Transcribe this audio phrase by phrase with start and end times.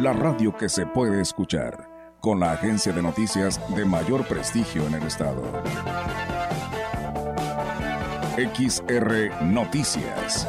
[0.00, 4.94] la radio que se puede escuchar, con la agencia de noticias de mayor prestigio en
[4.94, 5.42] el estado.
[8.36, 10.48] XR Noticias.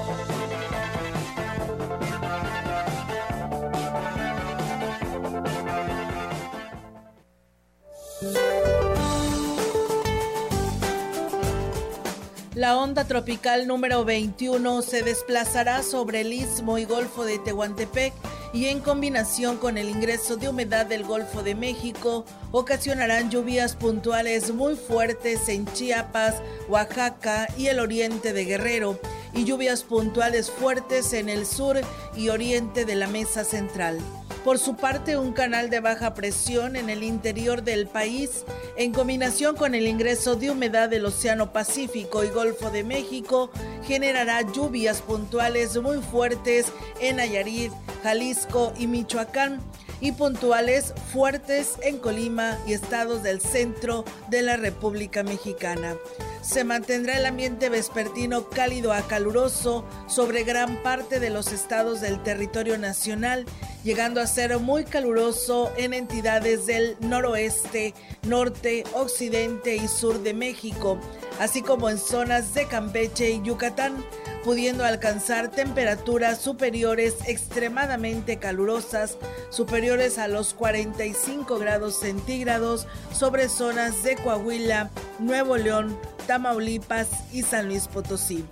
[12.56, 18.14] La onda tropical número 21 se desplazará sobre el istmo y golfo de Tehuantepec
[18.54, 24.54] y en combinación con el ingreso de humedad del Golfo de México ocasionarán lluvias puntuales
[24.54, 26.36] muy fuertes en Chiapas,
[26.68, 29.00] Oaxaca y el oriente de Guerrero
[29.34, 31.80] y lluvias puntuales fuertes en el sur
[32.16, 34.00] y oriente de la Mesa Central.
[34.44, 38.44] Por su parte, un canal de baja presión en el interior del país,
[38.76, 43.52] en combinación con el ingreso de humedad del Océano Pacífico y Golfo de México,
[43.86, 49.62] generará lluvias puntuales muy fuertes en Nayarit, Jalisco y Michoacán
[50.00, 55.96] y puntuales fuertes en Colima y estados del centro de la República Mexicana.
[56.42, 62.22] Se mantendrá el ambiente vespertino cálido a caluroso sobre gran parte de los estados del
[62.24, 63.46] territorio nacional,
[63.84, 71.00] llegando a ser muy caluroso en entidades del noroeste, norte, occidente y sur de México,
[71.40, 74.04] así como en zonas de Campeche y Yucatán
[74.44, 79.18] pudiendo alcanzar temperaturas superiores extremadamente calurosas,
[79.50, 84.90] superiores a los 45 grados centígrados sobre zonas de Coahuila,
[85.20, 85.98] Nuevo León,
[86.32, 88.46] Tamaulipas y San Luis Potosí.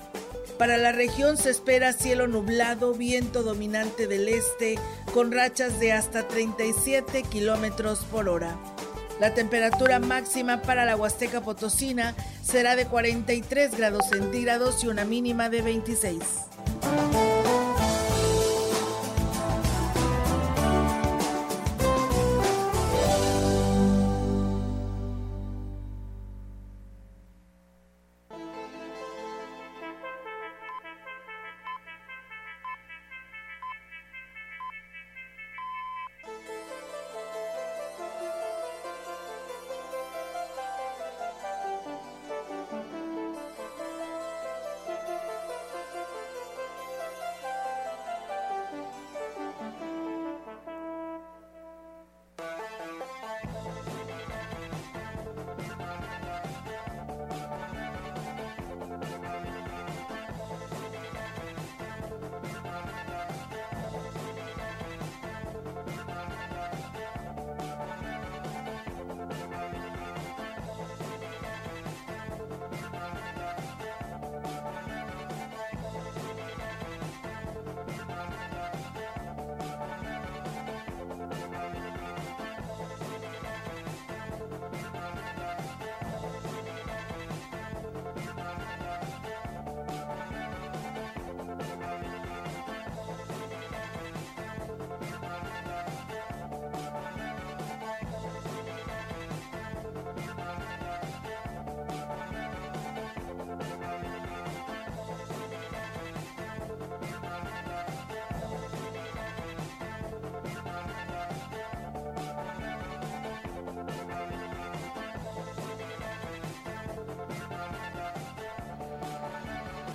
[0.58, 4.78] Para la región se espera cielo nublado, viento dominante del este,
[5.14, 8.58] con rachas de hasta 37 kilómetros por hora.
[9.22, 15.48] La temperatura máxima para la Huasteca Potosina será de 43 grados centígrados y una mínima
[15.48, 16.20] de 26.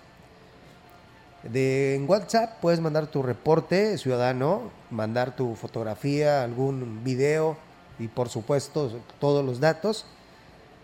[1.44, 7.56] De, en WhatsApp puedes mandar tu reporte ciudadano, mandar tu fotografía, algún video
[7.98, 10.06] y por supuesto todos los datos.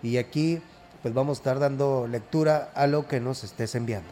[0.02, 0.62] Y aquí
[1.06, 4.10] pues vamos a estar dando lectura a lo que nos estés enviando.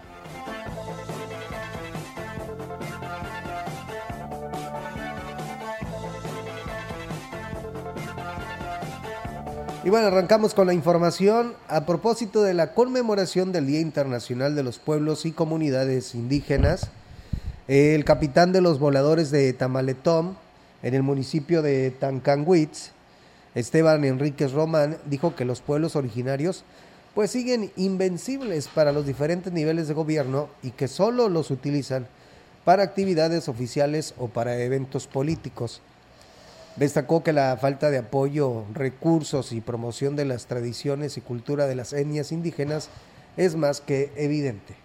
[9.84, 14.62] Y bueno, arrancamos con la información a propósito de la conmemoración del Día Internacional de
[14.62, 16.92] los Pueblos y Comunidades Indígenas.
[17.68, 20.38] El capitán de los voladores de Tamaletón,
[20.84, 22.92] en el municipio de Tancanwitz,
[23.56, 26.64] Esteban Enríquez Román, dijo que los pueblos originarios
[27.14, 32.08] pues siguen invencibles para los diferentes niveles de gobierno y que solo los utilizan
[32.66, 35.82] para actividades oficiales o para eventos políticos.
[36.76, 41.76] Destacó que la falta de apoyo, recursos y promoción de las tradiciones y cultura de
[41.76, 42.90] las etnias indígenas
[43.38, 44.83] es más que evidente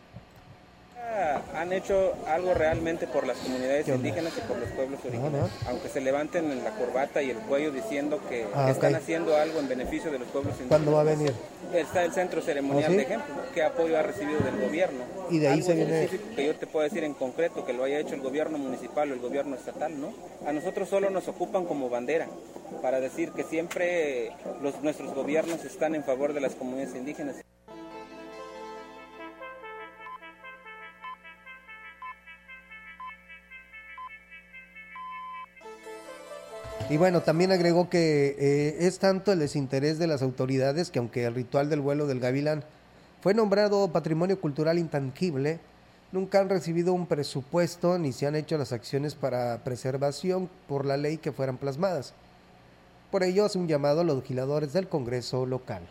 [1.58, 5.50] han hecho algo realmente por las comunidades indígenas y por los pueblos originarios.
[5.66, 9.58] Aunque se levanten en la corbata y el cuello diciendo que, ah, están haciendo algo
[9.58, 10.69] en beneficio de los pueblos indígenas.
[10.69, 11.32] ¿Cuándo va a venir?
[11.75, 13.34] Está el centro ceremonial ¿Oh, de ejemplo.
[13.52, 15.05] ¿Qué apoyo ha recibido del gobierno?
[15.31, 16.08] Y de ahí se viene...
[16.37, 19.14] que yo te puedo decir en concreto que lo haya hecho el gobierno municipal o
[19.14, 20.14] el gobierno estatal, ¿no?
[20.46, 22.28] A nosotros solo nos ocupan como bandera
[22.82, 24.31] para decir que siempre
[24.62, 27.37] los, nuestros gobiernos están en favor de las comunidades indígenas.
[36.90, 41.26] Y bueno, también agregó que eh, es tanto el desinterés de las autoridades que aunque
[41.26, 42.64] el ritual del vuelo del gavilán
[43.20, 45.61] fue nombrado patrimonio cultural intangible,
[46.12, 50.96] nunca han recibido un presupuesto ni se han hecho las acciones para preservación por la
[50.96, 52.14] ley que fueran plasmadas.
[53.11, 55.82] Por ello hace un llamado a los legisladores del Congreso local.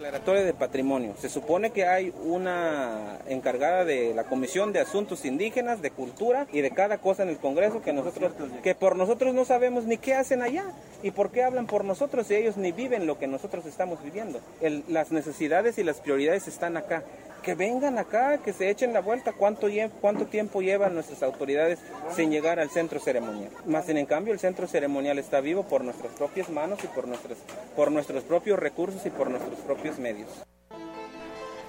[0.00, 1.14] Declaratoria de patrimonio.
[1.18, 6.62] Se supone que hay una encargada de la Comisión de Asuntos Indígenas, de Cultura y
[6.62, 8.32] de cada cosa en el Congreso que nosotros,
[8.62, 10.64] que por nosotros no sabemos ni qué hacen allá
[11.02, 14.40] y por qué hablan por nosotros si ellos ni viven lo que nosotros estamos viviendo.
[14.88, 17.04] las necesidades y las prioridades están acá
[17.40, 19.68] que vengan acá, que se echen la vuelta, cuánto,
[20.00, 21.78] cuánto tiempo llevan nuestras autoridades
[22.14, 23.50] sin llegar al centro ceremonial.
[23.66, 27.38] Más en cambio el centro ceremonial está vivo por nuestras propias manos y por, nuestros,
[27.76, 30.49] por nuestros propios recursos y por nuestros propios medios.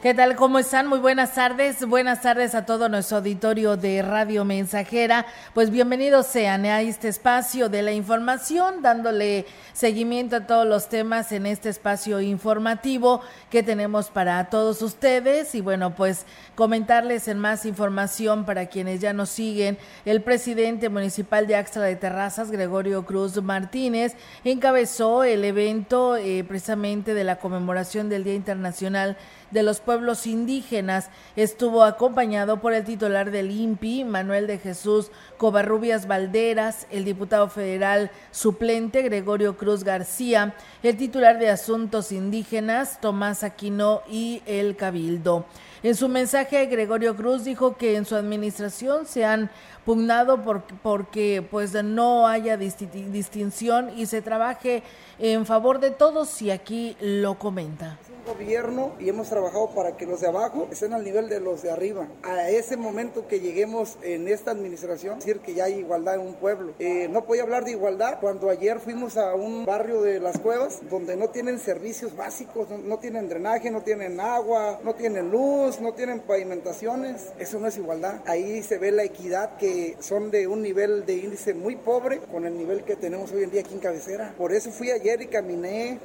[0.01, 0.35] ¿Qué tal?
[0.35, 0.87] ¿Cómo están?
[0.87, 1.85] Muy buenas tardes.
[1.85, 5.27] Buenas tardes a todo nuestro auditorio de Radio Mensajera.
[5.53, 11.31] Pues bienvenidos sean a este espacio de la información, dándole seguimiento a todos los temas
[11.31, 13.21] en este espacio informativo
[13.51, 15.53] que tenemos para todos ustedes.
[15.53, 16.25] Y bueno, pues
[16.55, 21.95] comentarles en más información para quienes ya nos siguen, el presidente municipal de Axtra de
[21.95, 24.15] Terrazas, Gregorio Cruz Martínez,
[24.45, 29.15] encabezó el evento eh, precisamente de la conmemoración del Día Internacional
[29.51, 31.09] de los pueblos indígenas.
[31.35, 38.11] Estuvo acompañado por el titular del INPI, Manuel de Jesús Covarrubias Valderas, el diputado federal
[38.31, 45.45] suplente Gregorio Cruz García, el titular de Asuntos Indígenas Tomás Aquino y el Cabildo.
[45.83, 49.49] En su mensaje, Gregorio Cruz dijo que en su administración se han
[49.83, 54.83] pugnado por, porque pues no haya distinción y se trabaje
[55.17, 60.21] en favor de todos y aquí lo comenta gobierno y hemos trabajado para que los
[60.21, 62.07] de abajo estén al nivel de los de arriba.
[62.23, 66.35] A ese momento que lleguemos en esta administración, decir que ya hay igualdad en un
[66.35, 66.73] pueblo.
[66.79, 70.81] Eh, no podía hablar de igualdad cuando ayer fuimos a un barrio de las cuevas
[70.89, 75.93] donde no tienen servicios básicos, no, tienen drenaje, no tienen agua, no tienen luz, no
[75.93, 77.31] tienen pavimentaciones.
[77.39, 78.21] Eso no es igualdad.
[78.25, 82.45] Ahí se ve la equidad que son de un nivel de índice muy pobre con
[82.45, 84.33] el nivel que tenemos hoy en día aquí en Cabecera.
[84.37, 85.99] Por eso fui ayer y caminé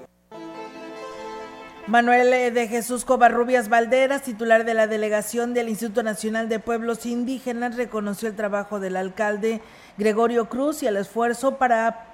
[1.86, 7.06] Manuel eh, de Jesús Covarrubias Valderas, titular de la delegación del Instituto Nacional de Pueblos
[7.06, 9.60] Indígenas, reconoció el trabajo del alcalde
[9.96, 12.06] Gregorio Cruz y el esfuerzo para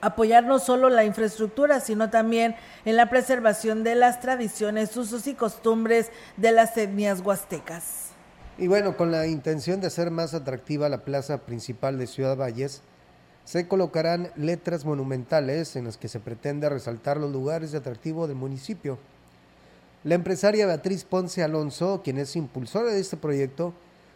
[0.00, 5.34] apoyar no solo la infraestructura, sino también en la preservación de las tradiciones, usos y
[5.34, 8.12] costumbres de las etnias huastecas.
[8.56, 12.82] Y bueno, con la intención de hacer más atractiva la plaza principal de Ciudad Valles,
[13.44, 18.36] se colocarán letras monumentales en las que se pretende resaltar los lugares de atractivo del
[18.36, 18.98] municipio.
[20.04, 23.72] La empresaria Beatriz Ponce Alonso, quien es impulsora de este proyecto,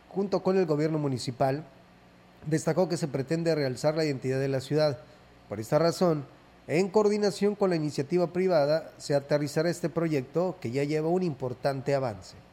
[0.09, 1.65] junto con el gobierno municipal,
[2.47, 4.99] destacó que se pretende realzar la identidad de la ciudad.
[5.49, 6.25] Por esta razón,
[6.69, 11.95] en coordinación con la iniciativa privada, se aterrizará este proyecto que ya lleva un importante
[11.95, 12.46] avance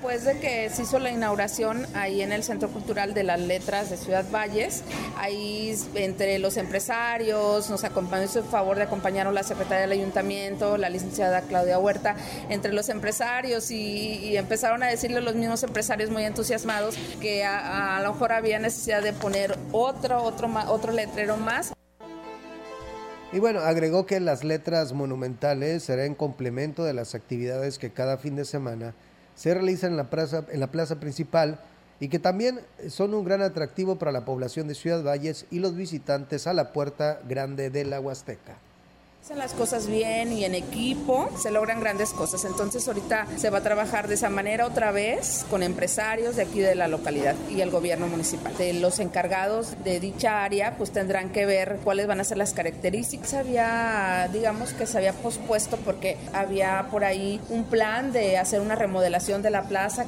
[0.00, 3.90] Después de que se hizo la inauguración ahí en el Centro Cultural de las Letras
[3.90, 4.82] de Ciudad Valles,
[5.18, 10.78] ahí entre los empresarios, nos acompañó, hizo el favor de acompañarnos la secretaria del ayuntamiento,
[10.78, 12.16] la licenciada Claudia Huerta,
[12.48, 18.02] entre los empresarios y, empezaron a decirle los mismos empresarios muy entusiasmados que a, a
[18.02, 21.74] lo mejor había necesidad de poner otro, otro, otro letrero más.
[23.34, 28.34] Y bueno, agregó que las letras monumentales serán complemento de las actividades que cada fin
[28.34, 28.94] de semana
[29.40, 31.60] se realizan en la plaza, en la plaza principal
[31.98, 35.74] y que también son un gran atractivo para la población de Ciudad Valles y los
[35.74, 38.58] visitantes a la puerta grande de la Huasteca.
[39.22, 42.44] Hacen las cosas bien y en equipo se logran grandes cosas.
[42.46, 46.60] Entonces ahorita se va a trabajar de esa manera otra vez con empresarios de aquí
[46.60, 48.56] de la localidad y el gobierno municipal.
[48.56, 52.54] De los encargados de dicha área pues tendrán que ver cuáles van a ser las
[52.54, 53.34] características.
[53.34, 58.74] Había, digamos que se había pospuesto porque había por ahí un plan de hacer una
[58.74, 60.06] remodelación de la plaza.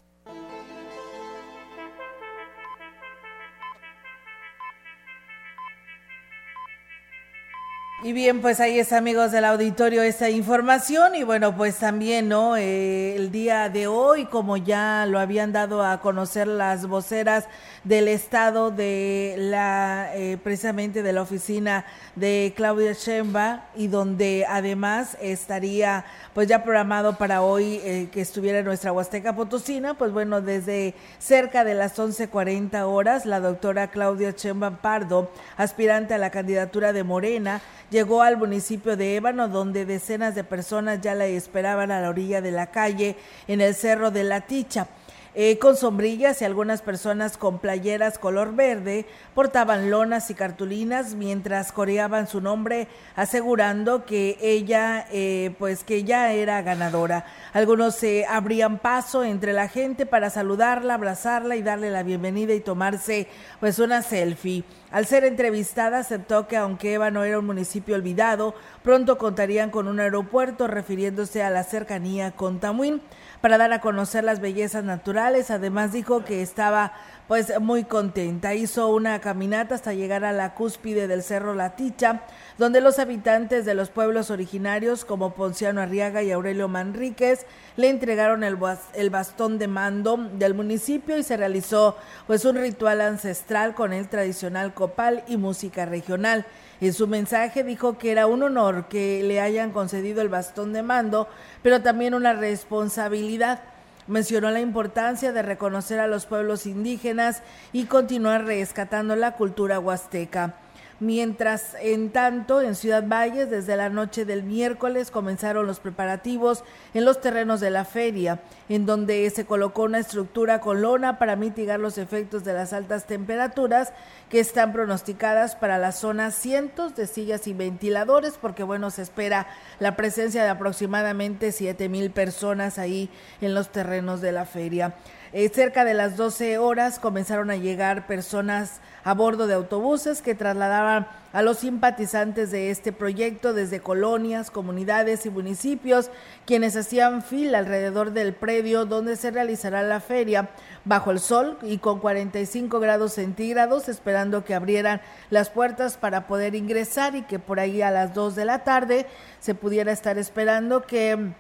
[8.04, 12.56] Y bien, pues ahí es amigos del auditorio esta información y bueno, pues también, ¿no?
[12.56, 17.44] Eh, el día de hoy, como ya lo habían dado a conocer las voceras
[17.85, 21.85] del estado de la, eh, precisamente de la oficina
[22.16, 26.04] de Claudia Sheinbaum y donde además estaría
[26.35, 31.62] pues ya programado para hoy eh, que estuviera nuestra Huasteca Potosina, pues bueno, desde cerca
[31.62, 37.61] de las 11.40 horas, la doctora Claudia Sheinbaum Pardo, aspirante a la candidatura de Morena,
[37.93, 42.41] llegó al municipio de Ébano, donde decenas de personas ya la esperaban a la orilla
[42.41, 44.89] de la calle en el Cerro de la Ticha.
[45.35, 51.73] Eh, con sombrillas y algunas personas con playeras color verde portaban lonas y cartulinas mientras
[51.73, 52.87] coreaban su nombre
[53.17, 57.25] asegurando que ella eh, pues que ya era ganadora.
[57.55, 62.61] Algunos se abrían paso entre la gente para saludarla, abrazarla y darle la bienvenida y
[62.61, 63.27] tomarse
[63.59, 64.65] pues una selfie.
[64.91, 69.89] Al ser entrevistada aceptó que aunque Eva no era un municipio olvidado, pronto contarían con
[69.89, 73.01] un aeropuerto refiriéndose a la cercanía con Tamuín
[73.43, 75.51] para dar a conocer las bellezas naturales.
[75.51, 76.95] Además dijo que estaba
[77.33, 78.53] pues muy contenta.
[78.53, 82.25] Hizo una caminata hasta llegar a la cúspide del Cerro La Ticha,
[82.59, 87.47] donde los habitantes de los pueblos originarios como Ponciano Arriaga y Aurelio Manríquez
[87.77, 88.59] le entregaron el,
[88.93, 91.97] el bastón de mando del municipio y se realizó
[92.27, 96.45] pues un ritual ancestral con el tradicional copal y música regional.
[96.83, 100.83] En su mensaje dijo que era un honor que le hayan concedido el bastón de
[100.83, 101.29] mando,
[101.62, 103.72] pero también una responsabilidad.
[104.06, 107.42] Mencionó la importancia de reconocer a los pueblos indígenas
[107.73, 110.54] y continuar rescatando la cultura huasteca.
[111.02, 116.62] Mientras, en tanto, en Ciudad Valles, desde la noche del miércoles comenzaron los preparativos
[116.94, 121.35] en los terrenos de la feria, en donde se colocó una estructura con lona para
[121.35, 123.92] mitigar los efectos de las altas temperaturas
[124.28, 129.49] que están pronosticadas para las zonas cientos de sillas y ventiladores, porque bueno, se espera
[129.80, 134.94] la presencia de aproximadamente siete mil personas ahí en los terrenos de la feria.
[135.35, 140.35] Eh, cerca de las 12 horas comenzaron a llegar personas a bordo de autobuses que
[140.35, 146.11] trasladaban a los simpatizantes de este proyecto desde colonias, comunidades y municipios,
[146.45, 150.51] quienes hacían fila alrededor del predio donde se realizará la feria
[150.85, 156.55] bajo el sol y con 45 grados centígrados, esperando que abrieran las puertas para poder
[156.55, 159.07] ingresar y que por ahí a las 2 de la tarde
[159.41, 161.33] se pudiera estar esperando que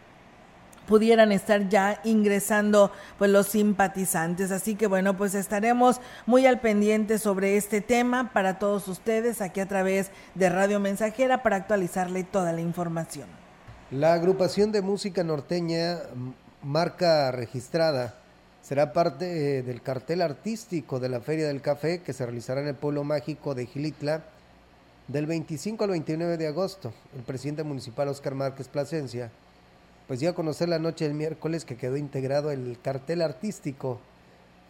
[0.86, 4.50] pudieran estar ya ingresando pues los simpatizantes.
[4.50, 9.60] Así que bueno, pues estaremos muy al pendiente sobre este tema para todos ustedes aquí
[9.60, 13.28] a través de Radio Mensajera para actualizarle toda la información.
[13.90, 15.98] La agrupación de música norteña
[16.62, 18.14] marca registrada
[18.62, 22.68] será parte eh, del cartel artístico de la Feria del Café que se realizará en
[22.68, 24.22] el pueblo mágico de Gilitla
[25.08, 26.92] del 25 al 29 de agosto.
[27.14, 29.30] El presidente municipal Oscar Márquez Plasencia
[30.06, 34.00] pues dio a conocer la noche del miércoles que quedó integrado el cartel artístico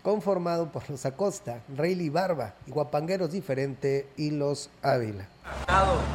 [0.02, 5.28] conformado por los Acosta, Rayleigh Barba Guapangueros Diferente y los Ávila.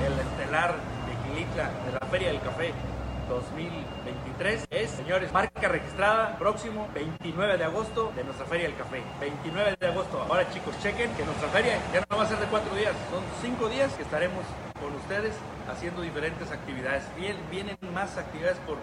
[0.05, 2.73] El estelar de Quilitla de la Feria del Café
[3.29, 9.01] 2023 es, señores, marca registrada próximo 29 de agosto de nuestra Feria del Café.
[9.19, 10.21] 29 de agosto.
[10.21, 13.23] Ahora chicos, chequen que nuestra feria ya no va a ser de cuatro días, son
[13.41, 14.45] cinco días que estaremos
[14.79, 15.33] con ustedes
[15.69, 17.03] haciendo diferentes actividades.
[17.17, 18.77] Bien, vienen más actividades por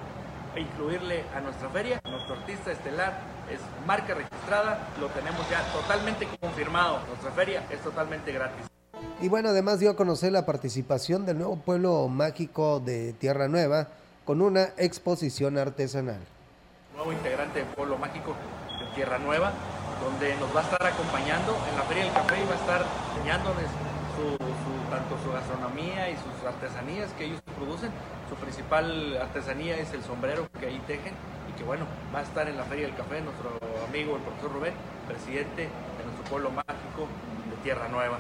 [0.61, 2.00] incluirle a nuestra feria.
[2.08, 3.18] Nuestro artista estelar
[3.50, 7.00] es marca registrada, lo tenemos ya totalmente confirmado.
[7.08, 8.66] Nuestra feria es totalmente gratis.
[9.20, 13.88] Y bueno, además dio a conocer la participación del nuevo pueblo mágico de Tierra Nueva
[14.25, 16.20] con una exposición artesanal.
[16.96, 18.34] Nuevo integrante del pueblo mágico
[18.94, 19.52] Tierra Nueva,
[20.02, 22.84] donde nos va a estar acompañando en la Feria del Café y va a estar
[23.16, 23.66] enseñándoles
[24.14, 24.38] su,
[24.90, 27.90] tanto su gastronomía y sus artesanías que ellos producen.
[28.41, 31.14] Principal artesanía es el sombrero que ahí tejen
[31.49, 34.53] y que bueno, va a estar en la Feria del Café nuestro amigo el profesor
[34.53, 34.75] Rubén,
[35.07, 37.09] presidente de nuestro pueblo mágico
[37.50, 38.19] de Tierra Nueva.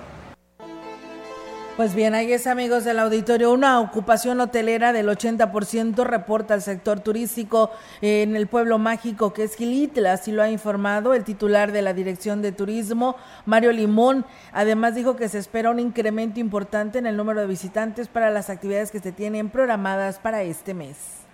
[1.76, 7.00] Pues bien, ahí es amigos del auditorio, una ocupación hotelera del 80% reporta el sector
[7.00, 11.82] turístico en el pueblo mágico que es Gilitla, así lo ha informado el titular de
[11.82, 14.24] la Dirección de Turismo, Mario Limón.
[14.52, 18.50] Además dijo que se espera un incremento importante en el número de visitantes para las
[18.50, 21.24] actividades que se tienen programadas para este mes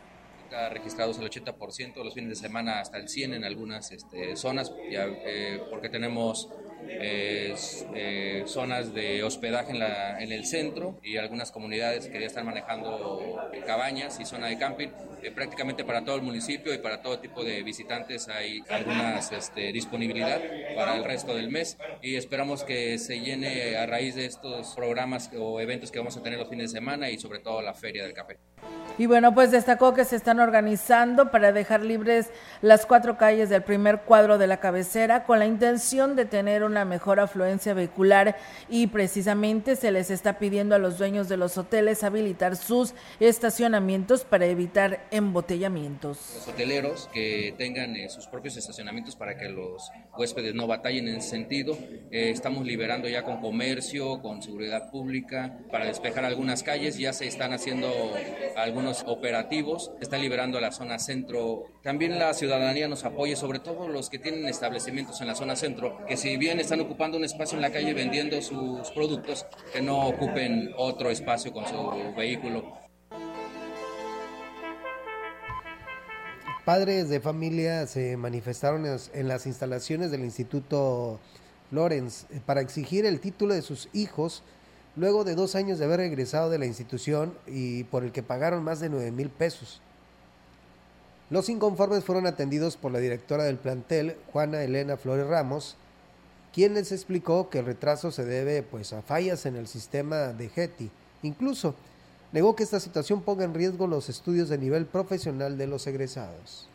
[0.71, 5.07] registrados el 80%, los fines de semana hasta el 100 en algunas este, zonas, ya,
[5.07, 6.49] eh, porque tenemos
[6.89, 12.47] eh, zonas de hospedaje en, la, en, el centro y algunas comunidades que ya están
[12.47, 14.89] manejando cabañas y zona de camping.
[15.23, 19.73] Eh, prácticamente para todo el municipio y para todo tipo de visitantes hay alguna este,
[19.73, 20.41] disponibilidad
[20.75, 25.31] para el resto del mes y esperamos que se llene a raíz de estos programas
[25.39, 28.05] o eventos que vamos a tener los fines de semana y sobre todo la feria
[28.05, 28.39] del café.
[28.99, 33.63] Y bueno, pues destacó que se están organizando para dejar libres las cuatro calles del
[33.63, 38.37] primer cuadro de la cabecera con la intención de tener una mejor afluencia vehicular
[38.69, 44.25] y precisamente se les está pidiendo a los dueños de los hoteles habilitar sus estacionamientos
[44.25, 46.19] para evitar embotellamientos.
[46.35, 51.17] Los hoteleros que tengan eh, sus propios estacionamientos para que los huéspedes no batallen en
[51.17, 51.77] ese sentido.
[52.11, 56.99] Eh, estamos liberando ya con comercio, con seguridad pública, para despejar algunas calles.
[56.99, 57.89] Ya se están haciendo
[58.57, 61.65] algunos operativos, está liberando la zona centro.
[61.83, 66.05] También la ciudadanía nos apoya, sobre todo los que tienen establecimientos en la zona centro,
[66.07, 70.07] que si bien están ocupando un espacio en la calle vendiendo sus productos, que no
[70.07, 72.80] ocupen otro espacio con su vehículo.
[76.71, 81.19] Padres de familia se manifestaron en las instalaciones del Instituto
[81.73, 84.45] Lorenz para exigir el título de sus hijos
[84.95, 88.63] luego de dos años de haber regresado de la institución y por el que pagaron
[88.63, 89.83] más de 9 mil pesos.
[91.29, 95.77] Los inconformes fueron atendidos por la directora del plantel, Juana Elena Flores Ramos,
[96.53, 100.49] quien les explicó que el retraso se debe pues, a fallas en el sistema de
[100.49, 100.89] GETI.
[101.25, 101.75] Incluso
[102.33, 106.70] negó que esta situación ponga en riesgo los estudios de nivel profesional de los egresados.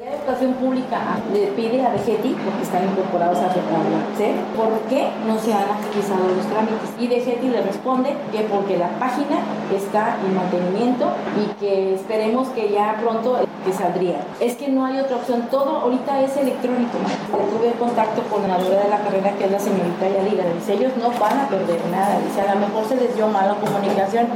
[0.00, 0.98] La educación pública
[1.32, 4.26] le pide a DGETI, porque están incorporados a ¿sí?
[4.56, 6.90] ¿por qué no se han agilizado los trámites?
[6.98, 9.38] Y DGETI le responde que porque la página
[9.72, 14.18] está en mantenimiento y que esperemos que ya pronto que saldría.
[14.40, 16.98] Es que no hay otra opción, todo ahorita es electrónico.
[17.30, 20.92] Tuve contacto con la dura de la carrera que es la señorita Yadira, dice ellos
[20.98, 24.26] no van a perder nada, dice a lo mejor se les dio mala comunicación,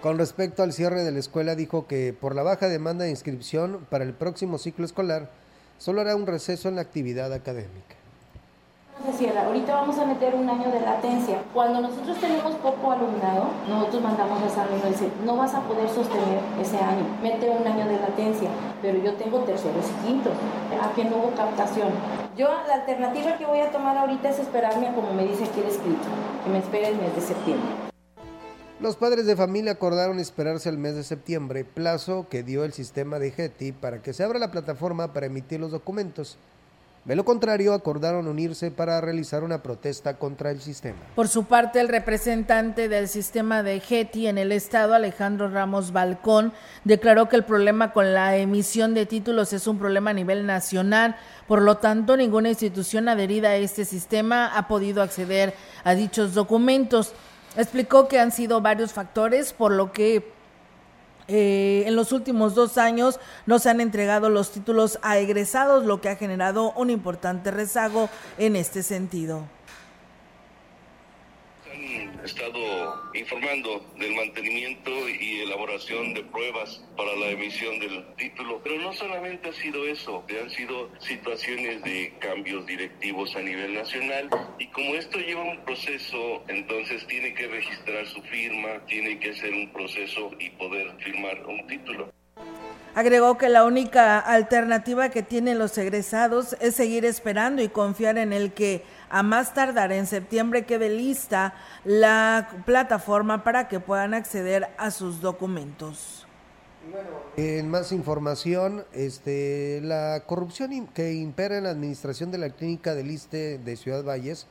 [0.00, 3.86] con respecto al cierre de la escuela, dijo que por la baja demanda de inscripción
[3.90, 5.28] para el próximo ciclo escolar,
[5.78, 7.96] solo hará un receso en la actividad académica.
[9.04, 9.46] Se cierra.
[9.46, 11.38] Ahorita vamos a meter un año de latencia.
[11.54, 16.40] Cuando nosotros tenemos poco alumnado, nosotros mandamos a San dice, no vas a poder sostener
[16.60, 18.50] ese año, mete un año de latencia,
[18.82, 20.34] pero yo tengo terceros y quintos,
[20.82, 21.88] aquí no hubo captación.
[22.36, 25.60] Yo la alternativa que voy a tomar ahorita es esperarme a como me dice aquí
[25.60, 26.08] el escrito,
[26.44, 27.89] que me espere el mes de septiembre.
[28.80, 33.18] Los padres de familia acordaron esperarse el mes de septiembre, plazo que dio el sistema
[33.18, 36.38] de GETI para que se abra la plataforma para emitir los documentos.
[37.04, 40.96] De lo contrario, acordaron unirse para realizar una protesta contra el sistema.
[41.14, 46.54] Por su parte, el representante del sistema de GETI en el estado, Alejandro Ramos Balcón,
[46.84, 51.16] declaró que el problema con la emisión de títulos es un problema a nivel nacional.
[51.46, 57.12] Por lo tanto, ninguna institución adherida a este sistema ha podido acceder a dichos documentos.
[57.56, 60.32] Explicó que han sido varios factores por lo que
[61.28, 66.00] eh, en los últimos dos años no se han entregado los títulos a egresados, lo
[66.00, 68.08] que ha generado un importante rezago
[68.38, 69.44] en este sentido
[72.24, 78.60] estado informando del mantenimiento y elaboración de pruebas para la emisión del título.
[78.62, 84.28] Pero no solamente ha sido eso, han sido situaciones de cambios directivos a nivel nacional
[84.58, 89.52] y como esto lleva un proceso, entonces tiene que registrar su firma, tiene que hacer
[89.52, 92.10] un proceso y poder firmar un título.
[92.94, 98.32] Agregó que la única alternativa que tienen los egresados es seguir esperando y confiar en
[98.32, 104.68] el que a más tardar en septiembre quede lista la plataforma para que puedan acceder
[104.78, 106.26] a sus documentos.
[107.36, 113.10] En más información, este, la corrupción que impera en la administración de la clínica del
[113.10, 114.46] ISTE de Ciudad Valles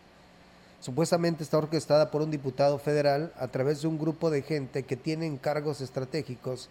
[0.80, 4.95] supuestamente está orquestada por un diputado federal a través de un grupo de gente que
[4.95, 6.69] tiene cargos estratégicos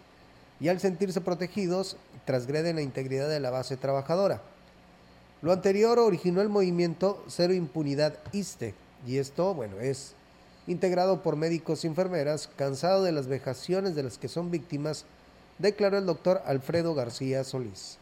[0.59, 4.41] y al sentirse protegidos transgreden la integridad de la base trabajadora.
[5.41, 8.73] Lo anterior originó el movimiento Cero Impunidad ISTE,
[9.07, 10.13] y esto, bueno, es
[10.67, 15.05] integrado por médicos y enfermeras, cansado de las vejaciones de las que son víctimas,
[15.57, 17.98] declaró el doctor Alfredo García Solís.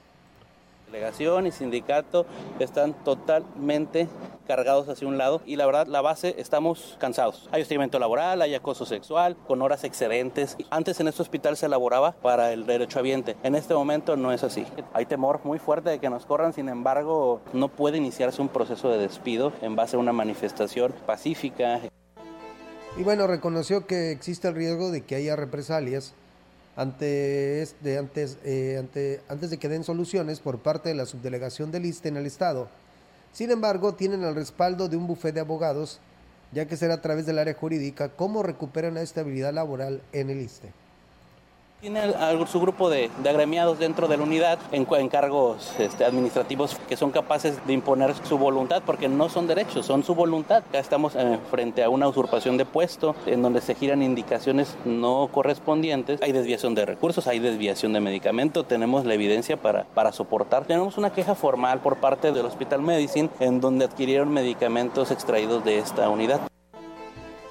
[0.87, 2.25] Delegación y sindicato
[2.59, 4.07] están totalmente
[4.47, 7.49] cargados hacia un lado y la verdad la base estamos cansados.
[7.51, 10.55] Hay hostigamiento laboral, hay acoso sexual con horas excedentes.
[10.69, 13.35] Antes en este hospital se elaboraba para el derecho habiente.
[13.43, 14.65] En este momento no es así.
[14.93, 18.89] Hay temor muy fuerte de que nos corran, sin embargo no puede iniciarse un proceso
[18.89, 21.81] de despido en base a una manifestación pacífica.
[22.97, 26.13] Y bueno, reconoció que existe el riesgo de que haya represalias
[26.77, 31.71] antes de, antes, eh, ante, antes de que den soluciones por parte de la subdelegación
[31.71, 32.69] del ISTE en el Estado.
[33.33, 35.99] Sin embargo, tienen el respaldo de un bufete de abogados,
[36.51, 40.39] ya que será a través del área jurídica cómo recuperan la estabilidad laboral en el
[40.39, 40.71] ISTE.
[41.79, 42.01] Tiene
[42.47, 47.63] su grupo de, agremiados dentro de la unidad en, cargos este, administrativos que son capaces
[47.67, 50.63] de imponer su voluntad, porque no son derechos, son su voluntad.
[50.69, 55.29] Acá estamos eh, frente a una usurpación de puesto en donde se giran indicaciones no
[55.31, 56.19] correspondientes.
[56.23, 60.65] Hay desviación de recursos, hay desviación de medicamento, tenemos la evidencia para, para soportar.
[60.65, 65.77] Tenemos una queja formal por parte del Hospital Medicine en donde adquirieron medicamentos extraídos de
[65.77, 66.41] esta unidad.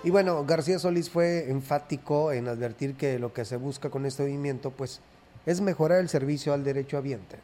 [0.07, 4.23] Y bueno, García Solís fue enfático en advertir que lo que se busca con este
[4.23, 5.01] movimiento pues
[5.47, 7.39] es mejorar el servicio al derecho ambiente.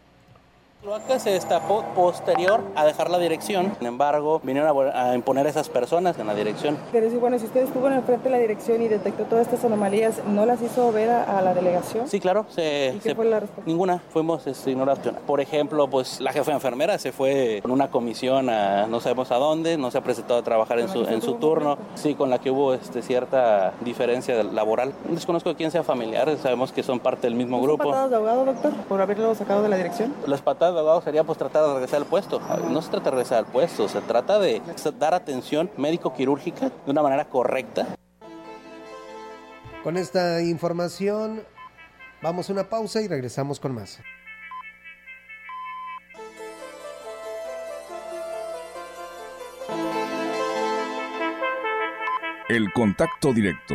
[0.83, 5.69] Cloaca se destapó posterior a dejar la dirección, sin embargo, vinieron a, imponer a esas
[5.69, 6.77] personas en la dirección.
[6.91, 9.47] Pero sí, bueno, si usted estuvo en el frente de la dirección y detectó todas
[9.47, 12.09] estas anomalías, ¿no las hizo ver a, la delegación?
[12.09, 12.47] Sí, claro.
[12.49, 13.63] Se, ¿Y qué fue la respuesta?
[13.65, 15.07] Ninguna, fuimos este, ignorados.
[15.25, 19.37] Por ejemplo, pues la jefa enfermera se fue con una comisión a no sabemos a
[19.37, 22.41] dónde, no se ha presentado a trabajar en su, en su turno, sí, con la
[22.41, 24.93] que hubo este, cierta diferencia laboral.
[25.09, 27.85] Desconozco quién sea familiar, sabemos que son parte del mismo grupo.
[27.85, 30.13] patadas de abogado, doctor, por haberlo sacado de la dirección?
[30.27, 32.41] Las patadas de abogado sería pues tratar de regresar al puesto.
[32.71, 34.63] No se trata de regresar al puesto, se trata de
[34.99, 37.87] dar atención médico-quirúrgica de una manera correcta.
[39.83, 41.43] Con esta información
[42.23, 44.01] vamos a una pausa y regresamos con más.
[52.49, 53.75] El contacto directo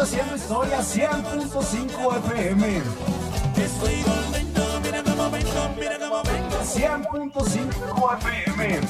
[0.00, 2.82] haciendo historia 100.5 FM.
[3.56, 6.56] Estoy momento, mira cómo vengo, mira cómo vengo.
[6.62, 8.80] 100.5 FM.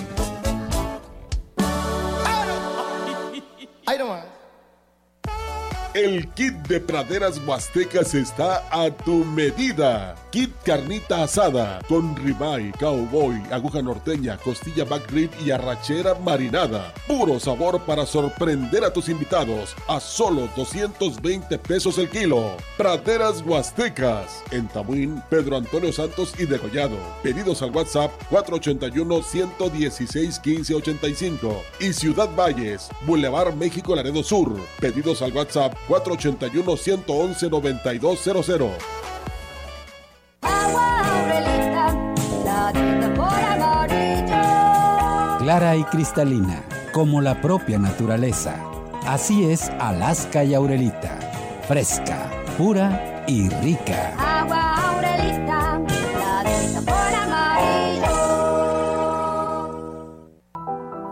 [3.87, 4.38] Ahí nomás.
[5.99, 10.15] El kit de praderas huastecas está a tu medida.
[10.31, 16.95] Kit carnita asada con ribeye, cowboy, aguja norteña, costilla back rib y arrachera marinada.
[17.09, 22.57] Puro sabor para sorprender a tus invitados a solo 220 pesos el kilo.
[22.77, 26.97] Praderas huastecas en Tamuín, Pedro Antonio Santos y Degollado.
[27.25, 34.55] Pedidos al WhatsApp 481 116 1585 y Ciudad Valles, Boulevard México Laredo Sur.
[34.79, 38.70] Pedidos al WhatsApp 481-111-9200.
[45.38, 48.57] Clara y cristalina, como la propia naturaleza.
[49.07, 51.18] Así es Alaska y Aurelita.
[51.66, 54.12] Fresca, pura y rica.
[54.18, 54.68] Agua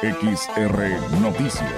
[0.00, 1.68] XR Noticias.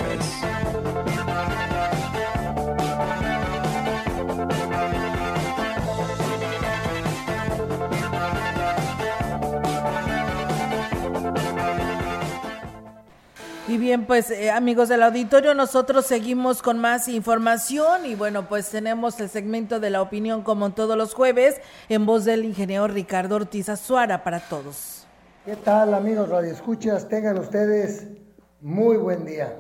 [13.67, 18.69] Y bien, pues eh, amigos del auditorio, nosotros seguimos con más información y bueno, pues
[18.69, 23.37] tenemos el segmento de la opinión como todos los jueves en voz del ingeniero Ricardo
[23.37, 25.00] Ortiz Azuara para todos.
[25.51, 27.09] ¿Qué tal amigos radioescuchas?
[27.09, 28.07] Tengan ustedes
[28.61, 29.53] muy buen día.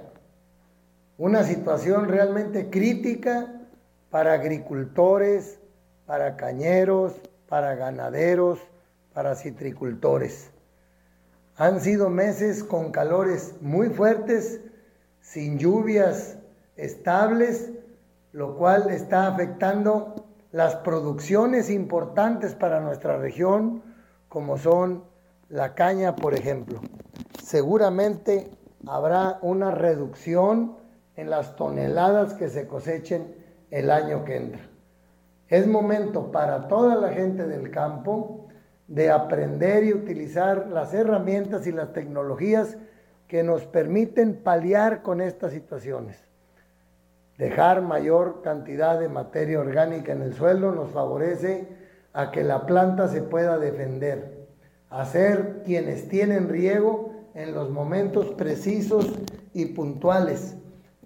[1.18, 3.60] Una situación realmente crítica
[4.08, 5.58] para agricultores,
[6.06, 8.60] para cañeros, para ganaderos,
[9.12, 10.52] para citricultores.
[11.56, 14.60] Han sido meses con calores muy fuertes,
[15.20, 16.38] sin lluvias
[16.76, 17.68] estables,
[18.30, 23.82] lo cual está afectando las producciones importantes para nuestra región,
[24.28, 25.09] como son
[25.50, 26.80] la caña, por ejemplo.
[27.42, 28.48] Seguramente
[28.86, 30.76] habrá una reducción
[31.16, 33.34] en las toneladas que se cosechen
[33.70, 34.62] el año que entra.
[35.48, 38.46] Es momento para toda la gente del campo
[38.86, 42.78] de aprender y utilizar las herramientas y las tecnologías
[43.26, 46.16] que nos permiten paliar con estas situaciones.
[47.38, 51.68] Dejar mayor cantidad de materia orgánica en el suelo nos favorece
[52.12, 54.39] a que la planta se pueda defender,
[54.90, 59.18] hacer quienes tienen riego en los momentos precisos
[59.54, 60.56] y puntuales.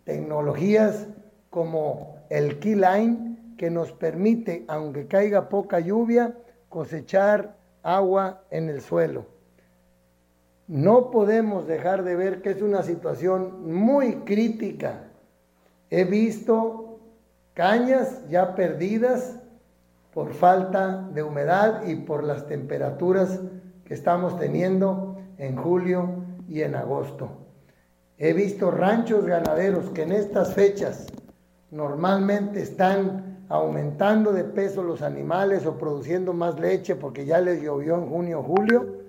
[0.05, 1.07] Tecnologías
[1.51, 6.35] como el Keyline que nos permite, aunque caiga poca lluvia,
[6.69, 9.27] cosechar agua en el suelo.
[10.67, 15.05] No podemos dejar de ver que es una situación muy crítica.
[15.91, 16.99] He visto
[17.53, 19.37] cañas ya perdidas
[20.13, 23.41] por falta de humedad y por las temperaturas
[23.85, 27.31] que estamos teniendo en julio y en agosto.
[28.17, 31.07] He visto ranchos ganaderos que en estas fechas
[31.71, 37.97] normalmente están aumentando de peso los animales o produciendo más leche porque ya les llovió
[37.97, 39.05] en junio o julio,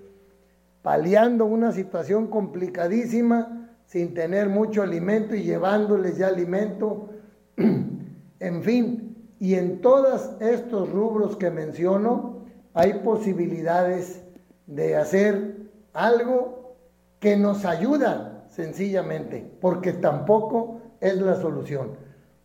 [0.81, 7.09] paliando una situación complicadísima sin tener mucho alimento y llevándoles ya alimento,
[8.39, 14.24] en fin, y en todos estos rubros que menciono hay posibilidades
[14.67, 15.57] de hacer
[15.93, 16.75] algo
[17.19, 21.97] que nos ayuda sencillamente, porque tampoco es la solución.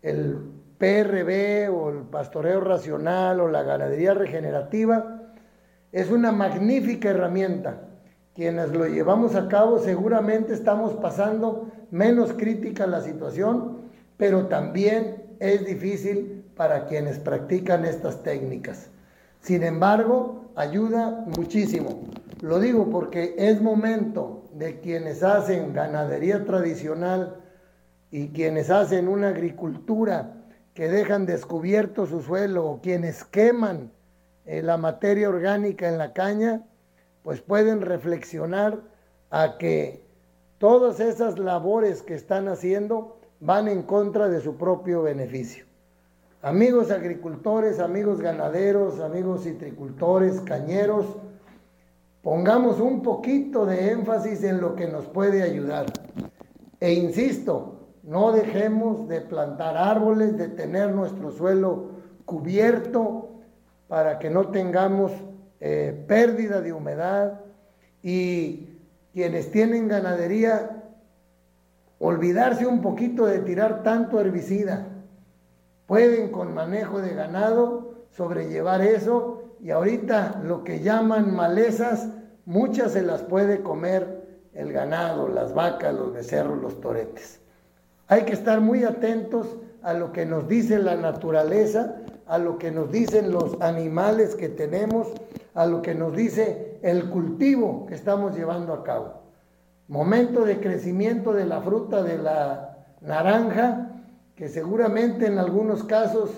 [0.03, 0.39] El
[0.79, 5.21] PRB o el pastoreo racional o la ganadería regenerativa
[5.93, 7.83] es una magnífica herramienta.
[8.35, 15.67] Quienes lo llevamos a cabo seguramente estamos pasando menos crítica la situación, pero también es
[15.67, 18.91] difícil para quienes practican estas técnicas.
[19.41, 22.03] Sin embargo, ayuda muchísimo.
[22.41, 27.37] Lo digo porque es momento de quienes hacen ganadería tradicional
[28.11, 30.35] y quienes hacen una agricultura
[30.75, 33.91] que dejan descubierto su suelo o quienes queman
[34.47, 36.63] eh, la materia orgánica en la caña,
[37.23, 38.81] pues pueden reflexionar
[39.31, 40.03] a que
[40.59, 45.70] todas esas labores que están haciendo van en contra de su propio beneficio.
[46.43, 51.05] Amigos agricultores, amigos ganaderos, amigos citricultores, cañeros,
[52.23, 55.85] pongamos un poquito de énfasis en lo que nos puede ayudar.
[56.81, 61.91] E insisto, no dejemos de plantar árboles, de tener nuestro suelo
[62.25, 63.29] cubierto
[63.87, 65.13] para que no tengamos
[65.61, 67.41] eh, pérdida de humedad
[68.03, 68.79] y
[69.13, 70.85] quienes tienen ganadería,
[71.99, 74.90] olvidarse un poquito de tirar tanto herbicida.
[75.91, 82.11] Pueden con manejo de ganado sobrellevar eso y ahorita lo que llaman malezas,
[82.45, 87.41] muchas se las puede comer el ganado, las vacas, los becerros, los toretes.
[88.07, 89.49] Hay que estar muy atentos
[89.83, 94.49] a lo que nos dice la naturaleza, a lo que nos dicen los animales que
[94.49, 95.09] tenemos,
[95.55, 99.23] a lo que nos dice el cultivo que estamos llevando a cabo.
[99.89, 103.90] Momento de crecimiento de la fruta de la naranja,
[104.41, 106.31] que seguramente en algunos casos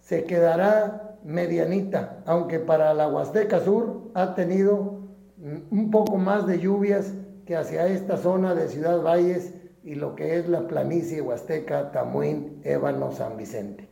[0.00, 5.02] se quedará medianita, aunque para la Huasteca Sur ha tenido
[5.70, 7.12] un poco más de lluvias
[7.44, 9.54] que hacia esta zona de Ciudad Valles
[9.84, 13.88] y lo que es la planicie huasteca, Tamuín, Ébano, San Vicente.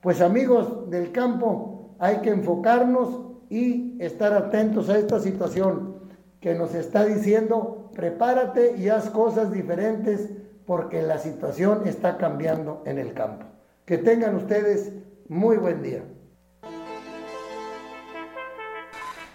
[0.00, 5.96] Pues amigos del campo, hay que enfocarnos y estar atentos a esta situación
[6.40, 10.30] que nos está diciendo, prepárate y haz cosas diferentes
[10.68, 13.46] porque la situación está cambiando en el campo.
[13.86, 14.92] Que tengan ustedes
[15.26, 16.04] muy buen día.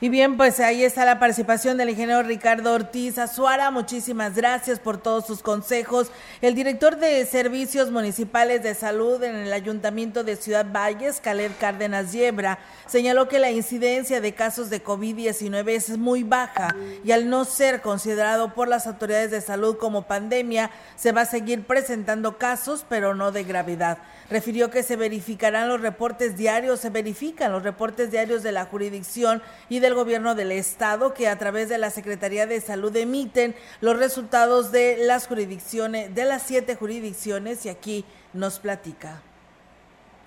[0.04, 3.72] Y bien, pues ahí está la participación del ingeniero Ricardo Ortiz Azuara.
[3.72, 6.12] Muchísimas gracias por todos sus consejos.
[6.42, 12.12] El director de Servicios Municipales de Salud en el Ayuntamiento de Ciudad Valles, Caled Cárdenas
[12.12, 17.46] Yebra, señaló que la incidencia de casos de COVID-19 es muy baja y al no
[17.46, 22.86] ser considerado por las autoridades de salud como pandemia, se va a seguir presentando casos,
[22.90, 24.00] pero no de gravedad.
[24.30, 29.42] Refirió que se verificarán los reportes diarios, se verifican los reportes diarios de la jurisdicción
[29.70, 33.98] y del gobierno del estado que a través de la Secretaría de Salud emiten los
[33.98, 39.22] resultados de las jurisdicciones, de las siete jurisdicciones y aquí nos platica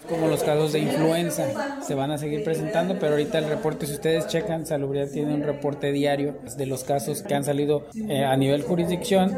[0.09, 3.95] como los casos de influenza se van a seguir presentando, pero ahorita el reporte, si
[3.95, 8.37] ustedes checan, Salubridad tiene un reporte diario de los casos que han salido eh, a
[8.37, 9.37] nivel jurisdicción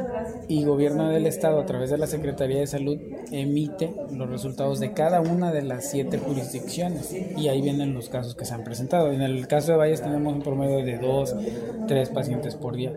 [0.49, 2.99] y gobierno del estado a través de la Secretaría de Salud
[3.31, 8.35] emite los resultados de cada una de las siete jurisdicciones y ahí vienen los casos
[8.35, 9.13] que se han presentado.
[9.13, 11.35] En el caso de Valles tenemos un promedio de dos,
[11.87, 12.93] tres pacientes por día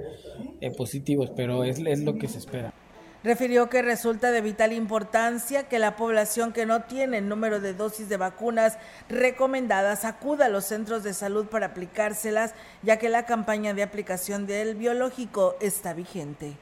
[0.60, 2.74] eh, positivos, pero es, es lo que se espera.
[3.24, 7.76] Refirió que resulta de vital importancia que la población que no tiene el número de
[7.76, 8.78] dosis de vacunas
[9.10, 14.48] recomendadas acuda a los centros de salud para aplicárselas, ya que la campaña de aplicación
[14.48, 16.54] del biológico está vigente.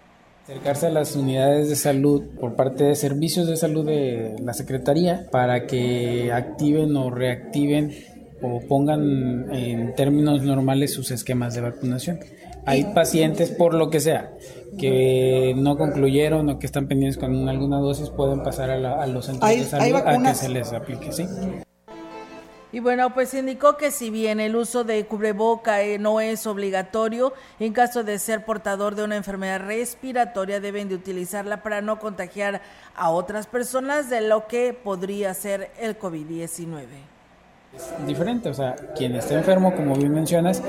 [0.44, 5.28] Acercarse a las unidades de salud por parte de servicios de salud de la Secretaría
[5.32, 7.94] para que activen o reactiven
[8.42, 12.20] o pongan en términos normales sus esquemas de vacunación.
[12.66, 14.32] Hay pacientes, por lo que sea,
[14.78, 19.50] que no concluyeron o que están pendientes con alguna dosis, pueden pasar a, los centros
[19.50, 21.26] de salud a que se les aplique, ¿sí?
[22.72, 27.34] Y bueno, pues indicó que si bien el uso de cubreboca eh, no es obligatorio,
[27.60, 32.62] en caso de ser portador de una enfermedad respiratoria deben de utilizarla para no contagiar
[32.96, 37.19] a otras personas de lo que podría ser el COVID-19
[38.08, 40.62] diferente, o sea, quien esté enfermo, como bien mencionas,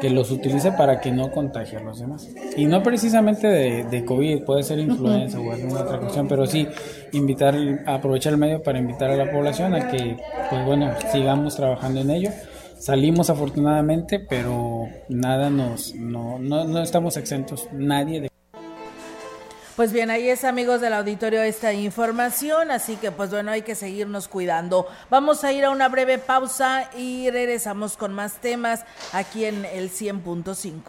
[0.00, 2.28] que los utilice para que no contagie a los demás.
[2.56, 6.68] Y no precisamente de, COVID, puede ser influenza o alguna otra cuestión, pero sí
[7.12, 7.54] invitar,
[7.86, 10.16] aprovechar el medio para invitar a la población a que,
[10.50, 12.30] pues bueno, sigamos trabajando en ello.
[12.78, 18.30] Salimos afortunadamente, pero nada nos, no, no, no estamos exentos, nadie de
[19.78, 23.76] pues bien, ahí es amigos del auditorio esta información, así que pues bueno, hay que
[23.76, 24.88] seguirnos cuidando.
[25.08, 29.92] Vamos a ir a una breve pausa y regresamos con más temas aquí en el
[29.92, 30.80] 100.5.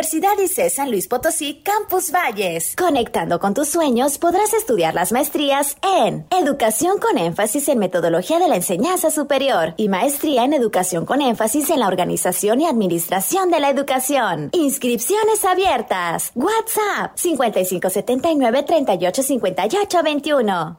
[0.00, 2.74] Universidad ICE San Luis Potosí Campus Valles.
[2.74, 8.48] Conectando con tus sueños podrás estudiar las maestrías en Educación con énfasis en metodología de
[8.48, 13.60] la enseñanza superior y maestría en Educación con énfasis en la organización y administración de
[13.60, 14.48] la educación.
[14.52, 16.32] Inscripciones abiertas.
[16.34, 20.78] WhatsApp 5579 385821.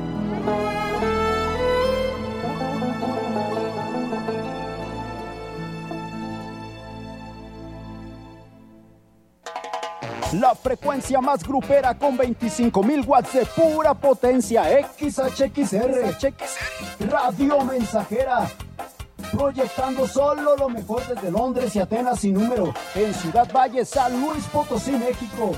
[10.61, 14.63] Frecuencia más grupera con 25.000 watts de pura potencia.
[14.97, 16.17] XHXR.
[17.09, 18.49] Radio Mensajera.
[19.31, 22.71] Proyectando solo lo mejor desde Londres y Atenas sin número.
[22.95, 25.51] En Ciudad Valle, San Luis Potosí, México.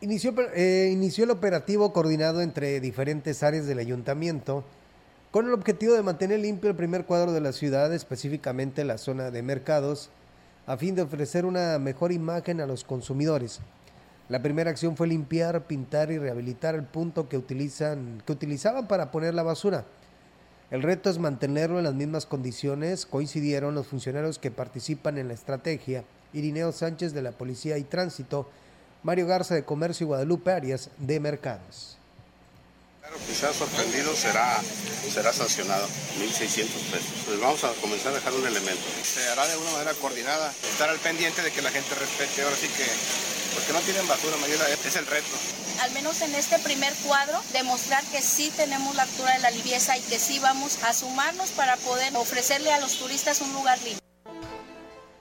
[0.00, 4.62] Inició, eh, inició el operativo coordinado entre diferentes áreas del ayuntamiento
[5.32, 9.32] con el objetivo de mantener limpio el primer cuadro de la ciudad, específicamente la zona
[9.32, 10.10] de mercados,
[10.66, 13.58] a fin de ofrecer una mejor imagen a los consumidores.
[14.28, 19.10] La primera acción fue limpiar, pintar y rehabilitar el punto que, utilizan, que utilizaban para
[19.10, 19.84] poner la basura.
[20.70, 25.34] El reto es mantenerlo en las mismas condiciones, coincidieron los funcionarios que participan en la
[25.34, 28.48] estrategia, Irineo Sánchez de la Policía y Tránsito,
[29.08, 31.96] Mario Garza de Comercio y Guadalupe Arias de Mercados.
[33.00, 34.60] Claro, que sea sorprendido será,
[35.10, 35.88] será sancionado,
[36.20, 37.12] 1.600 pesos.
[37.24, 38.84] Pues vamos a comenzar a dejar un elemento.
[39.02, 42.42] Se hará de una manera coordinada, estar al pendiente de que la gente respete.
[42.42, 42.84] Ahora sí que,
[43.54, 45.38] porque no tienen basura, mayoría es el reto.
[45.80, 49.96] Al menos en este primer cuadro, demostrar que sí tenemos la altura de la libieza
[49.96, 54.07] y que sí vamos a sumarnos para poder ofrecerle a los turistas un lugar limpio.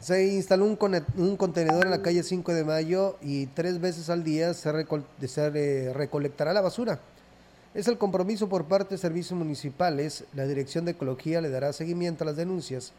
[0.08, 0.80] Se instaló un,
[1.18, 6.53] un, contenedor en la calle 5 de Mayo y tres veces al día se, recolectará
[6.53, 7.01] la basura.
[7.74, 10.24] Es el compromiso por parte de servicios municipales.
[10.34, 12.93] La Dirección de Ecología le dará seguimiento a las denuncias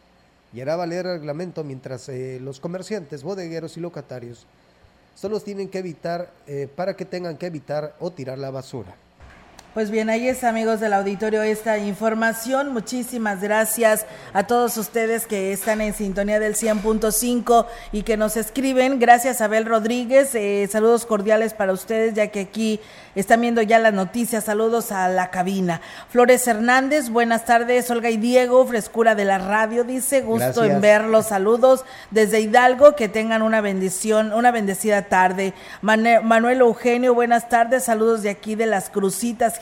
[0.52, 4.46] y hará valer el reglamento mientras eh, los comerciantes, bodegueros y locatarios
[5.14, 8.94] solo tienen que evitar eh, para que tengan que evitar o tirar la basura.
[9.74, 12.72] Pues bien, ahí es amigos del auditorio esta información.
[12.72, 18.98] Muchísimas gracias a todos ustedes que están en sintonía del 100.5 y que nos escriben.
[18.98, 20.34] Gracias Abel Rodríguez.
[20.34, 22.80] Eh, saludos cordiales para ustedes ya que aquí
[23.14, 24.44] están viendo ya las noticias.
[24.44, 25.82] Saludos a la cabina.
[26.08, 27.90] Flores Hernández, buenas tardes.
[27.90, 30.22] Olga y Diego, frescura de la radio, dice.
[30.22, 31.26] Gusto en verlos.
[31.26, 32.96] Saludos desde Hidalgo.
[32.96, 35.52] Que tengan una bendición, una bendecida tarde.
[35.82, 37.84] Manuel Eugenio, buenas tardes.
[37.84, 39.57] Saludos de aquí de las Crucitas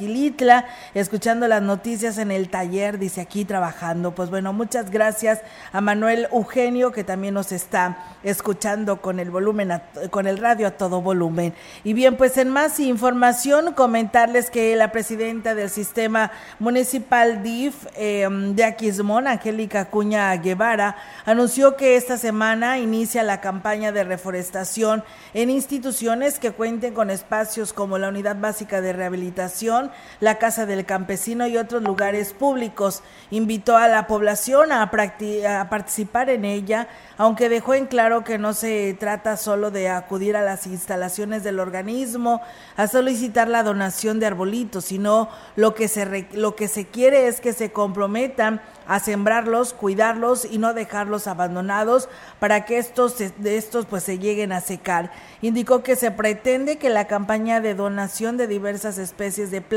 [0.95, 4.15] Escuchando las noticias en el taller, dice aquí trabajando.
[4.15, 5.41] Pues bueno, muchas gracias
[5.73, 9.81] a Manuel Eugenio que también nos está escuchando con el volumen,
[10.11, 11.55] con el radio a todo volumen.
[11.85, 18.55] Y bien, pues en más información comentarles que la presidenta del sistema municipal DIF em,
[18.55, 25.51] de Aquismón, Angélica Cuña Guevara, anunció que esta semana inicia la campaña de reforestación en
[25.51, 29.86] instituciones que cuenten con espacios como la Unidad Básica de Rehabilitación,
[30.21, 33.03] la Casa del Campesino y otros lugares públicos.
[33.31, 38.97] Invitó a la población a, participar en ella, aunque dejó en claro que no se
[38.99, 42.43] trata solo de acudir a las instalaciones del organismo,
[42.77, 47.41] a solicitar la donación de arbolitos, sino lo que se lo que se quiere es
[47.41, 52.09] que se comprometan a sembrarlos, cuidarlos y no dejarlos abandonados
[52.39, 55.11] para que estos de estos pues se lleguen a secar.
[55.43, 59.76] Indicó que se pretende que la campaña de donación de diversas especies de plantas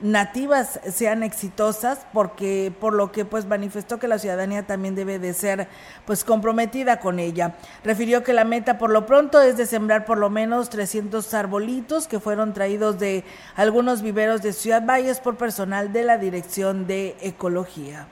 [0.00, 5.32] nativas sean exitosas porque por lo que pues manifestó que la ciudadanía también debe de
[5.32, 5.68] ser
[6.04, 7.56] pues comprometida con ella.
[7.84, 12.08] Refirió que la meta por lo pronto es de sembrar por lo menos 300 arbolitos
[12.08, 17.16] que fueron traídos de algunos viveros de Ciudad Valles por personal de la Dirección de
[17.20, 18.08] Ecología.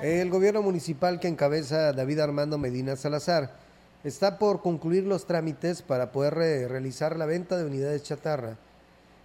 [0.00, 3.63] El gobierno municipal que encabeza David Armando Medina Salazar
[4.04, 8.58] está por concluir los trámites para poder realizar la venta de unidades chatarra.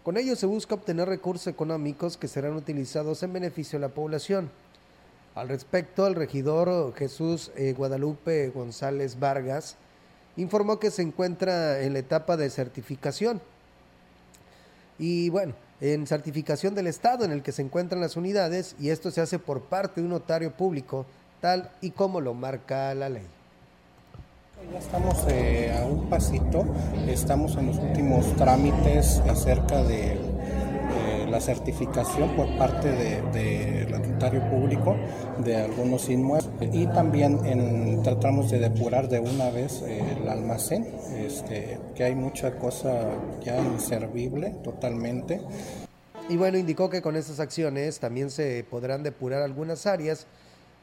[0.04, 4.50] Con ello se busca obtener recursos económicos que serán utilizados en beneficio de la población.
[5.36, 9.76] Al respecto, el regidor Jesús eh, Guadalupe González Vargas
[10.38, 13.42] informó que se encuentra en la etapa de certificación.
[14.98, 19.12] Y bueno, en certificación del Estado en el que se encuentran las unidades y esto
[19.12, 21.06] se hace por parte de un notario público,
[21.42, 23.28] tal y como lo marca la ley.
[24.68, 26.66] Ya estamos eh, a un pasito,
[27.08, 30.18] estamos en los últimos trámites acerca de
[31.30, 34.96] la certificación por parte del notario público
[35.38, 42.04] de algunos inmuebles y también tratamos de depurar de una vez el almacén, este, que
[42.04, 43.10] hay mucha cosa
[43.42, 45.42] ya inservible totalmente.
[46.28, 50.28] Y bueno, indicó que con estas acciones también se podrán depurar algunas áreas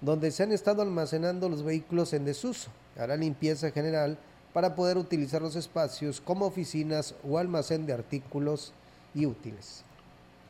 [0.01, 2.71] donde se han estado almacenando los vehículos en desuso.
[2.99, 4.19] Hará limpieza general
[4.53, 8.73] para poder utilizar los espacios como oficinas o almacén de artículos
[9.15, 9.85] y útiles.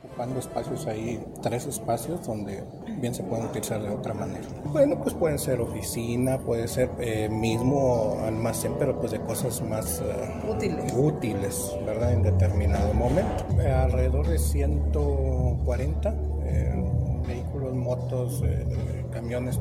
[0.04, 2.62] Ocupando espacios ahí, tres espacios donde
[3.00, 4.46] bien se pueden utilizar de otra manera.
[4.66, 10.00] Bueno, pues pueden ser oficina, puede ser eh, mismo almacén, pero pues de cosas más
[10.00, 10.92] uh, útiles.
[10.96, 12.12] útiles, ¿verdad?
[12.12, 13.44] En determinado momento.
[13.58, 16.84] Eh, alrededor de 140 eh,
[17.26, 18.44] vehículos, motos,
[19.10, 19.58] camiones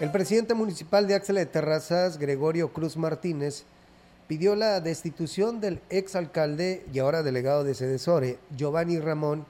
[0.00, 3.64] El presidente municipal de Axel de Terrazas, Gregorio Cruz Martínez,
[4.28, 9.44] pidió la destitución del exalcalde y ahora delegado de Sedesore, Giovanni Ramón,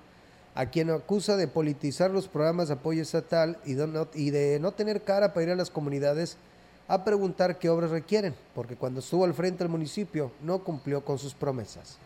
[0.57, 3.75] a quien acusa de politizar los programas de apoyo estatal y
[4.31, 6.37] de no tener cara para ir a las comunidades
[6.89, 11.17] a preguntar qué obras requieren, porque cuando estuvo al frente del municipio no cumplió con
[11.17, 11.97] sus promesas.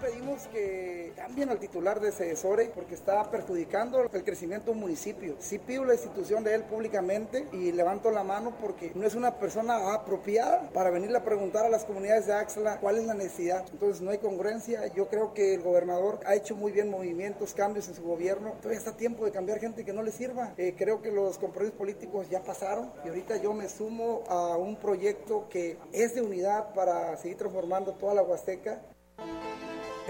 [0.00, 5.36] Pedimos que cambien al titular de CESORE porque está perjudicando el crecimiento de un municipio.
[5.38, 9.36] Sí pido la institución de él públicamente y levanto la mano porque no es una
[9.36, 13.64] persona apropiada para venirle a preguntar a las comunidades de Axla cuál es la necesidad.
[13.72, 14.86] Entonces no hay congruencia.
[14.94, 18.52] Yo creo que el gobernador ha hecho muy bien movimientos, cambios en su gobierno.
[18.58, 20.54] Todavía está tiempo de cambiar gente que no le sirva.
[20.56, 24.76] Eh, creo que los compromisos políticos ya pasaron y ahorita yo me sumo a un
[24.76, 28.80] proyecto que es de unidad para seguir transformando toda la Huasteca.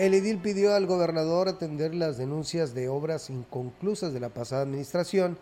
[0.01, 5.37] El edil pidió al gobernador atender las denuncias de obras inconclusas de la pasada administración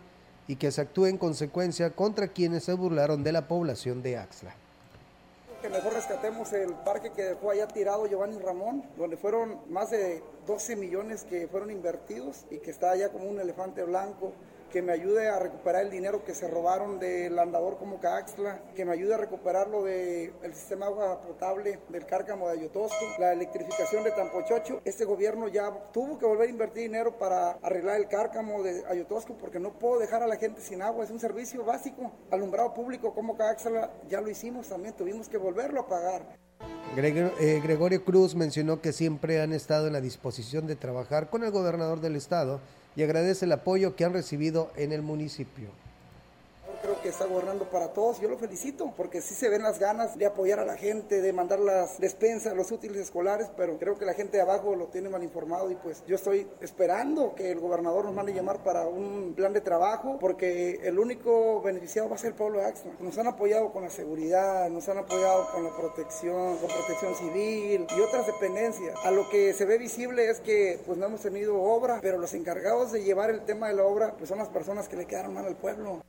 [0.49, 4.53] y que se actúe en consecuencia contra quienes se burlaron de la población de Axla.
[5.61, 10.21] Que mejor rescatemos el parque que dejó allá tirado Giovanni Ramón, donde fueron más de
[10.45, 14.33] 12 millones que fueron invertidos y que está allá como un elefante blanco
[14.69, 18.85] que me ayude a recuperar el dinero que se robaron del andador como Caxtla, que
[18.85, 24.03] me ayude a recuperar lo del sistema agua potable del Cárcamo de Ayotosco, la electrificación
[24.03, 24.81] de Tampochocho.
[24.85, 29.35] Este gobierno ya tuvo que volver a invertir dinero para arreglar el Cárcamo de Ayotosco
[29.37, 32.11] porque no puedo dejar a la gente sin agua, es un servicio básico.
[32.31, 36.37] Alumbrado público como Caxtla ya lo hicimos también, tuvimos que volverlo a pagar.
[36.95, 41.51] Eh, Gregorio Cruz mencionó que siempre han estado en la disposición de trabajar con el
[41.51, 42.59] gobernador del estado
[42.95, 45.69] y agradece el apoyo que han recibido en el municipio
[47.01, 48.19] que está gobernando para todos.
[48.19, 51.33] Yo lo felicito porque sí se ven las ganas de apoyar a la gente, de
[51.33, 55.09] mandar las despensas, los útiles escolares, pero creo que la gente de abajo lo tiene
[55.09, 59.33] mal informado y pues yo estoy esperando que el gobernador nos mande llamar para un
[59.35, 62.91] plan de trabajo porque el único beneficiado va a ser el pueblo de Axla.
[62.99, 67.87] Nos han apoyado con la seguridad, nos han apoyado con la protección, con protección civil
[67.95, 68.95] y otras dependencias.
[69.03, 72.33] A lo que se ve visible es que pues no hemos tenido obra, pero los
[72.33, 75.33] encargados de llevar el tema de la obra pues son las personas que le quedaron
[75.33, 76.01] mal al pueblo.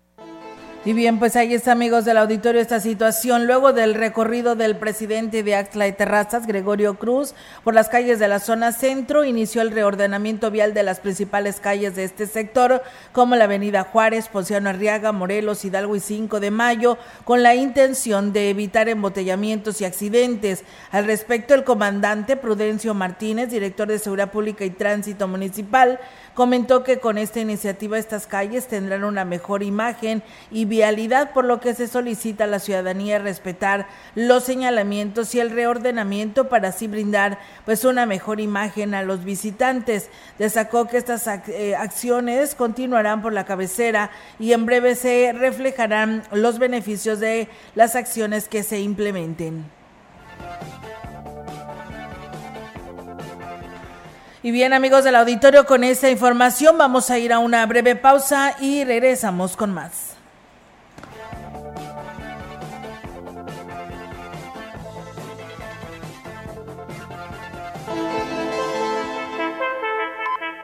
[0.82, 3.46] Y bien, pues ahí está, amigos del auditorio, esta situación.
[3.46, 8.28] Luego del recorrido del presidente de Axla y Terrazas, Gregorio Cruz, por las calles de
[8.28, 13.36] la zona centro, inició el reordenamiento vial de las principales calles de este sector, como
[13.36, 18.48] la avenida Juárez, Ponciano Arriaga, Morelos, Hidalgo y 5 de Mayo, con la intención de
[18.48, 20.64] evitar embotellamientos y accidentes.
[20.92, 26.00] Al respecto, el comandante Prudencio Martínez, director de Seguridad Pública y Tránsito Municipal,
[26.40, 31.60] Comentó que con esta iniciativa estas calles tendrán una mejor imagen y vialidad, por lo
[31.60, 37.38] que se solicita a la ciudadanía respetar los señalamientos y el reordenamiento para así brindar
[37.66, 40.08] pues una mejor imagen a los visitantes.
[40.38, 46.58] Destacó que estas eh, acciones continuarán por la cabecera y en breve se reflejarán los
[46.58, 49.66] beneficios de las acciones que se implementen.
[54.42, 58.56] Y bien amigos del auditorio, con esta información vamos a ir a una breve pausa
[58.58, 60.16] y regresamos con más.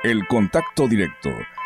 [0.03, 1.31] El contacto directo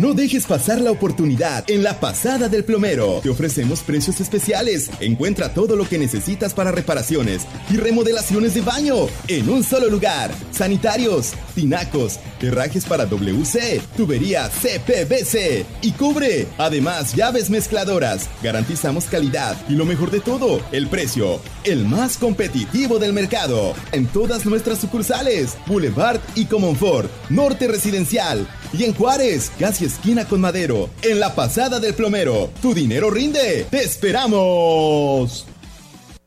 [0.00, 3.20] No dejes pasar la oportunidad en la pasada del plomero.
[3.22, 4.88] Te ofrecemos precios especiales.
[4.98, 8.94] Encuentra todo lo que necesitas para reparaciones y remodelaciones de baño
[9.28, 10.30] en un solo lugar.
[10.52, 16.46] Sanitarios, tinacos, herrajes para WC, tubería CPVC y cubre.
[16.56, 18.30] Además, llaves mezcladoras.
[18.42, 23.74] Garantizamos calidad y lo mejor de todo, el precio, el más competitivo del mercado.
[23.92, 30.40] En todas nuestras sucursales, Boulevard y Comonfort, Norte Residencial y en Juárez, casi esquina con
[30.40, 32.50] Madero, en la pasada del plomero.
[32.62, 33.66] Tu dinero rinde.
[33.70, 35.46] ¡Te esperamos!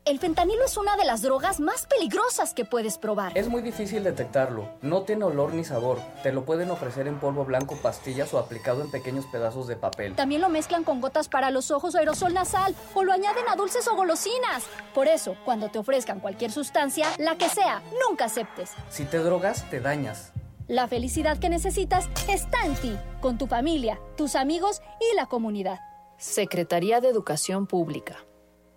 [0.04, 3.32] El fentanilo es una de las drogas más peligrosas que puedes probar.
[3.38, 4.68] Es muy difícil detectarlo.
[4.82, 5.98] No tiene olor ni sabor.
[6.22, 10.14] Te lo pueden ofrecer en polvo blanco, pastillas o aplicado en pequeños pedazos de papel.
[10.14, 13.56] También lo mezclan con gotas para los ojos o aerosol nasal o lo añaden a
[13.56, 14.64] dulces o golosinas.
[14.92, 18.72] Por eso, cuando te ofrezcan cualquier sustancia, la que sea, nunca aceptes.
[18.90, 20.33] Si te drogas, te dañas.
[20.66, 25.78] La felicidad que necesitas está en ti, con tu familia, tus amigos y la comunidad.
[26.16, 28.24] Secretaría de Educación Pública.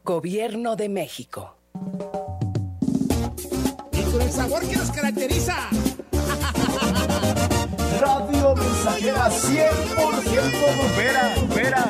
[0.03, 1.55] Gobierno de México.
[3.93, 5.55] Y con el sabor que nos caracteriza.
[8.01, 11.89] Radio Mensajera 100% Vera, Vera.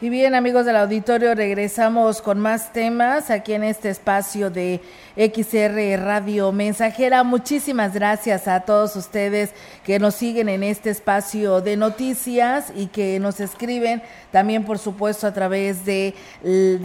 [0.00, 4.80] Y bien, amigos del auditorio, regresamos con más temas aquí en este espacio de
[5.16, 7.24] XR Radio Mensajera.
[7.24, 9.50] Muchísimas gracias a todos ustedes
[9.82, 15.26] que nos siguen en este espacio de noticias y que nos escriben también, por supuesto,
[15.26, 16.14] a través de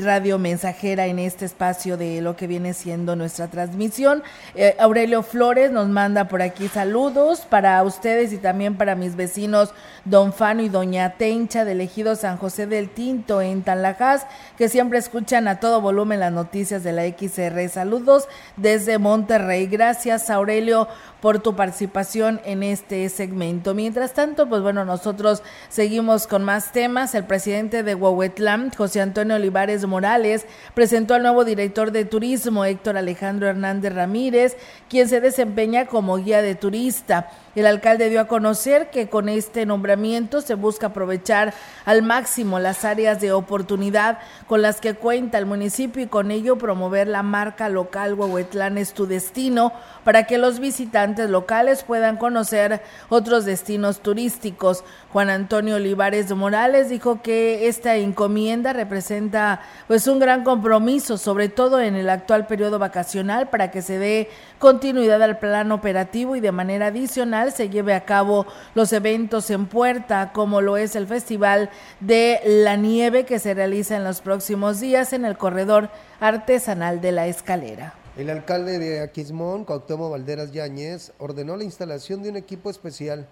[0.02, 4.24] Radio Mensajera en este espacio de lo que viene siendo nuestra transmisión.
[4.56, 9.72] Eh, Aurelio Flores nos manda por aquí saludos para ustedes y también para mis vecinos
[10.04, 14.26] Don Fano y Doña Tencha de Ejido San José del Tinto en Tanlajas,
[14.58, 17.68] que siempre escuchan a todo volumen las noticias de la XR.
[17.68, 19.68] Saludos desde Monterrey.
[19.68, 20.88] Gracias, Aurelio,
[21.24, 23.74] por tu participación en este segmento.
[23.74, 27.16] Mientras tanto, pues bueno, nosotros seguimos con más temas.
[27.16, 32.98] El presidente de Huehuetlán, José Antonio Olivares Morales, presentó al nuevo director de turismo, Héctor
[32.98, 34.58] Alejandro Hernández Ramírez,
[34.90, 37.30] quien se desempeña como guía de turista.
[37.56, 41.54] El alcalde dio a conocer que con este nombramiento se busca aprovechar
[41.86, 44.18] al máximo las áreas de oportunidad
[44.48, 48.94] con las que cuenta el municipio y con ello promover la marca local Huehuetlán es
[48.94, 49.72] tu destino
[50.04, 54.84] para que los visitantes locales puedan conocer otros destinos turísticos.
[55.12, 61.80] Juan Antonio Olivares Morales dijo que esta encomienda representa pues un gran compromiso, sobre todo
[61.80, 66.52] en el actual periodo vacacional, para que se dé continuidad al plan operativo y de
[66.52, 68.46] manera adicional se lleve a cabo
[68.76, 73.96] los eventos en puerta, como lo es el Festival de la Nieve que se realiza
[73.96, 75.90] en los próximos días en el corredor
[76.20, 77.94] artesanal de la escalera.
[78.16, 83.28] El alcalde de Aquismón, Cuauhtémoc Valderas Yáñez, ordenó la instalación de un equipo especial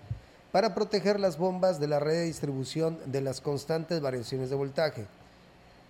[0.51, 5.05] para proteger las bombas de la red de distribución de las constantes variaciones de voltaje.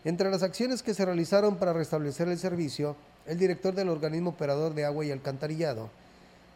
[0.03, 4.73] Entre las acciones que se realizaron para restablecer el servicio, el director del organismo operador
[4.73, 5.89] de agua y alcantarillado,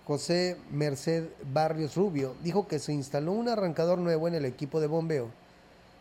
[0.06, 4.88] José Merced Barrios Rubio, dijo que se instaló un arrancador nuevo en el equipo de
[4.88, 5.30] bombeo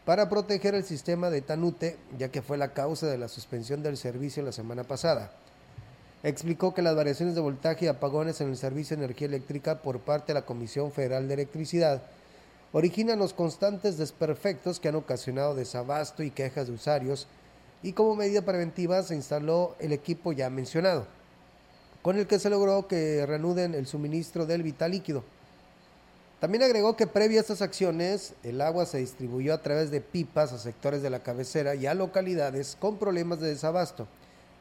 [0.05, 3.97] para proteger el sistema de Tanute, ya que fue la causa de la suspensión del
[3.97, 5.31] servicio la semana pasada.
[6.25, 10.01] Explicó que las variaciones de voltaje y apagones en el servicio de energía eléctrica por
[10.01, 12.01] parte de la Comisión Federal de Electricidad
[12.73, 17.27] originan los constantes desperfectos que han ocasionado desabasto y quejas de usuarios
[17.83, 21.07] y como medida preventiva se instaló el equipo ya mencionado,
[22.01, 25.25] con el que se logró que reanuden el suministro del vital líquido.
[26.41, 30.55] También agregó que previa a estas acciones, el agua se distribuyó a través de pipas
[30.55, 34.09] a sectores de la cabecera y a localidades con problemas de desabasto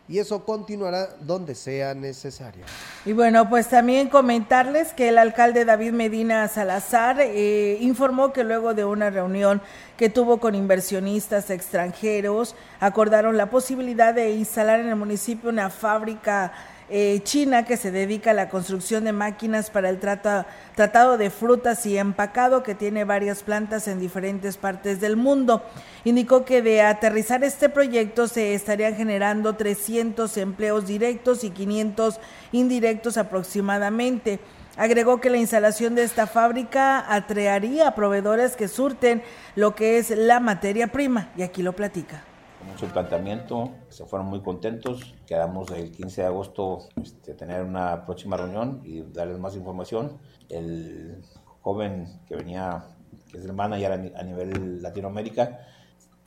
[0.07, 2.65] y eso continuará donde sea necesario.
[3.05, 8.73] Y bueno, pues también comentarles que el alcalde David Medina Salazar eh, informó que luego
[8.73, 9.61] de una reunión
[9.97, 16.51] que tuvo con inversionistas extranjeros, acordaron la posibilidad de instalar en el municipio una fábrica
[16.89, 21.85] eh, China que se dedica a la construcción de máquinas para el tratado de frutas
[21.85, 25.63] y empacado que tiene varias plantas en diferentes partes del mundo.
[26.03, 32.19] Indicó que de aterrizar este proyecto se estarían generando 300 empleos directos y 500
[32.51, 34.39] indirectos aproximadamente.
[34.75, 39.21] Agregó que la instalación de esta fábrica atraería a proveedores que surten
[39.55, 42.23] lo que es la materia prima y aquí lo platica
[42.63, 45.15] mucho planteamiento, se fueron muy contentos.
[45.25, 50.17] Quedamos el 15 de agosto este, tener una próxima reunión y darles más información.
[50.49, 51.23] El
[51.61, 52.85] joven que venía,
[53.31, 55.59] que es el manager a, nivel Latinoamérica,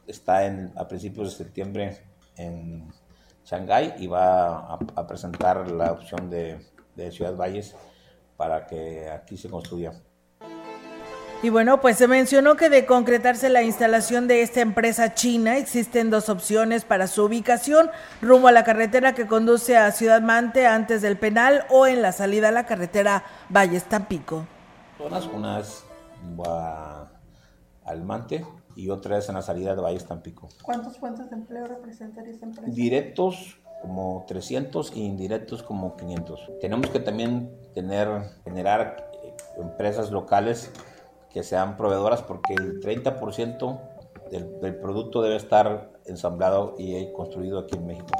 [0.07, 1.99] está en, a principios de septiembre
[2.37, 2.93] en
[3.45, 7.75] Shanghái y va a, presentar la opción de Ciudad Valles
[8.37, 9.93] para que aquí se construya.
[11.43, 16.09] Y bueno, pues se mencionó que de concretarse la instalación de esta empresa china, existen
[16.09, 17.91] dos opciones para su ubicación,
[18.23, 22.13] rumbo a la carretera que conduce a Ciudad Mante antes del penal o en la
[22.13, 24.47] salida a la carretera Valles Tampico.
[24.99, 25.85] Una es
[27.85, 30.49] al Mante y otra es en la salida de Valles Tampico.
[30.63, 32.73] ¿Cuántos fuentes de empleo representaría esta empresa?
[32.73, 36.53] Directos como 300 e indirectos como 500.
[36.63, 38.09] Tenemos que también tener,
[38.43, 39.11] generar
[39.59, 40.73] empresas locales
[41.33, 43.81] que sean proveedoras porque el 30%
[44.31, 48.13] del, del, producto debe estar ensamblado y construido aquí en México.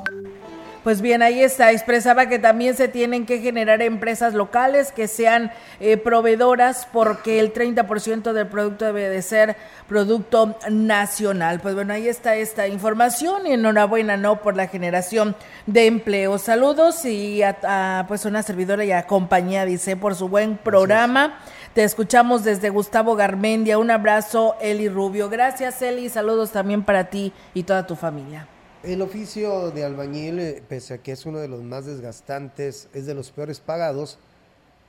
[0.87, 1.73] Pues bien, ahí está.
[1.73, 5.51] Expresaba que también se tienen que generar empresas locales que sean
[5.81, 9.57] eh, proveedoras porque el 30% del producto debe de ser
[9.89, 11.59] producto nacional.
[11.59, 14.41] Pues bueno, ahí está esta información y enhorabuena, ¿no?
[14.41, 15.35] Por la generación
[15.67, 16.39] de empleo.
[16.39, 21.41] Saludos y a, pues una servidora y a compañía, dice, por su buen programa.
[21.77, 23.77] Te escuchamos desde Gustavo Garmendia.
[23.77, 25.29] Un abrazo, Eli Rubio.
[25.29, 26.09] Gracias, Eli.
[26.09, 28.49] Saludos también para ti y toda tu familia.
[28.83, 33.05] El oficio de albañil, eh, pese a que es uno de los más desgastantes, es
[33.05, 34.19] de los peores pagados,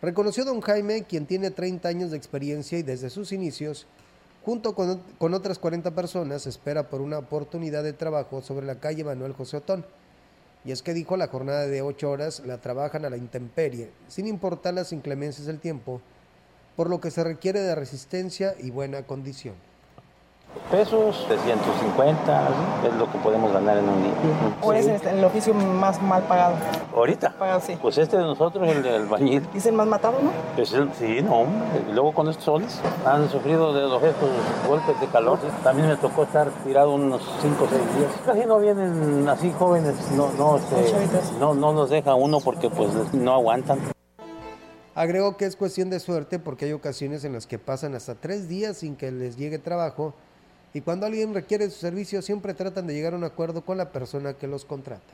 [0.02, 3.86] reconoció don Jaime, quien tiene 30 años de experiencia y desde sus inicios
[4.46, 9.04] junto con, con otras 40 personas, espera por una oportunidad de trabajo sobre la calle
[9.04, 9.86] Manuel José Otón.
[10.64, 14.26] Y es que dijo la jornada de 8 horas la trabajan a la intemperie, sin
[14.26, 16.02] importar las inclemencias del tiempo,
[16.78, 19.56] por lo que se requiere de resistencia y buena condición
[20.72, 22.50] pesos, 350,
[22.88, 24.14] es lo que podemos ganar en un día.
[24.60, 26.56] ¿Cuál es el oficio más mal pagado?
[26.94, 27.34] ¿Ahorita?
[27.38, 27.78] Pagado, sí.
[27.82, 29.48] Pues este de nosotros, el del bañil.
[29.54, 30.32] ¿Y es el más matado, no?
[30.56, 31.46] Pues el, sí, no,
[31.90, 34.30] y luego con estos soles han sufrido de los estos
[34.68, 35.40] golpes de calor.
[35.64, 38.12] También me tocó estar tirado unos 5 o 6 días.
[38.26, 42.92] Casi no vienen así jóvenes, no, no, se, no, no nos deja uno porque pues
[43.14, 43.80] no aguantan.
[44.98, 48.50] Agregó que es cuestión de suerte porque hay ocasiones en las que pasan hasta tres
[48.50, 50.16] días sin que les llegue trabajo
[50.74, 53.92] y cuando alguien requiere su servicio siempre tratan de llegar a un acuerdo con la
[53.92, 55.14] persona que los contrata.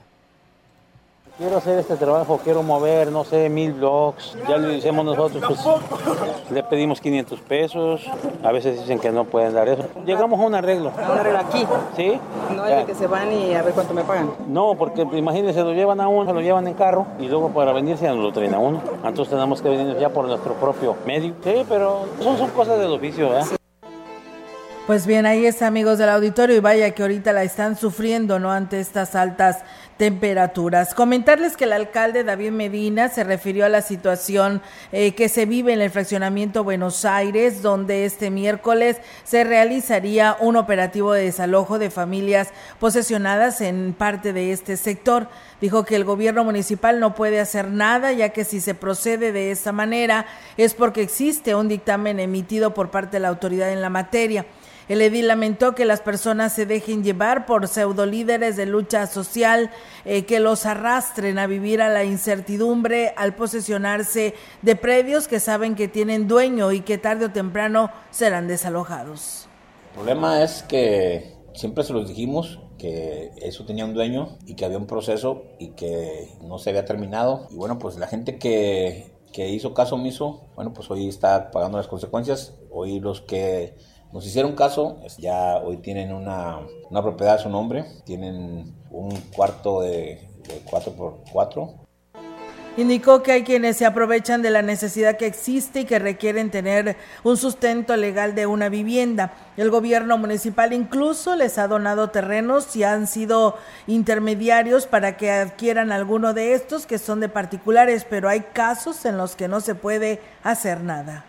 [1.36, 4.38] Quiero hacer este trabajo, quiero mover, no sé, mil blocks.
[4.48, 8.02] Ya lo hicimos nosotros, pues le pedimos 500 pesos.
[8.44, 9.84] A veces dicen que no pueden dar eso.
[10.06, 10.92] Llegamos a un arreglo.
[10.96, 11.66] ¿A un arreglo aquí?
[11.96, 12.20] Sí.
[12.56, 14.30] No es de que se van y a ver cuánto me pagan.
[14.48, 17.74] No, porque imagínense, lo llevan a uno, se lo llevan en carro y luego para
[17.74, 18.80] venirse ya nos lo traen a uno.
[19.04, 21.34] Entonces tenemos que venir ya por nuestro propio medio.
[21.44, 23.48] Sí, pero son, son cosas del oficio, ¿verdad?
[24.86, 28.52] Pues bien, ahí está, amigos del auditorio, y vaya que ahorita la están sufriendo, ¿no?
[28.52, 29.60] Ante estas altas
[29.96, 30.94] temperaturas.
[30.94, 34.62] Comentarles que el alcalde David Medina se refirió a la situación
[34.92, 40.58] eh, que se vive en el fraccionamiento Buenos Aires, donde este miércoles se realizaría un
[40.58, 42.50] operativo de desalojo de familias
[42.82, 45.30] posesionadas en parte de este sector.
[45.62, 49.52] Dijo que el gobierno municipal no puede hacer nada, ya que si se procede de
[49.52, 50.26] esta manera
[50.58, 54.46] es porque existe un dictamen emitido por parte de la autoridad en la materia.
[54.90, 59.72] El edil lamentó que las personas se dejen llevar por pseudolíderes de lucha social
[60.04, 65.76] eh, que los arrastren a vivir a la incertidumbre al posesionarse de predios que saben
[65.76, 69.48] que tienen dueño y que tarde o temprano serán desalojados.
[69.92, 74.66] El problema es que siempre se los dijimos que eso tenía un dueño y que
[74.66, 77.48] había un proceso y que no se había terminado.
[77.52, 81.78] Y bueno, pues la gente que, que hizo caso omiso, bueno, pues hoy está pagando
[81.78, 82.56] las consecuencias.
[82.70, 83.76] Hoy los que
[84.14, 86.60] nos hicieron caso, ya hoy tienen una,
[86.90, 91.84] una propiedad a su nombre, tienen un cuarto de, de 4x4
[92.76, 96.98] Indicó que hay quienes se aprovechan de la necesidad que existe y que requieren tener
[97.24, 99.32] un sustento legal de una vivienda.
[99.58, 105.92] El gobierno municipal incluso les ha donado terrenos y han sido intermediarios para que adquieran
[105.92, 109.76] alguno de estos que son de particulares, pero hay casos en los que no se
[109.76, 111.26] puede hacer nada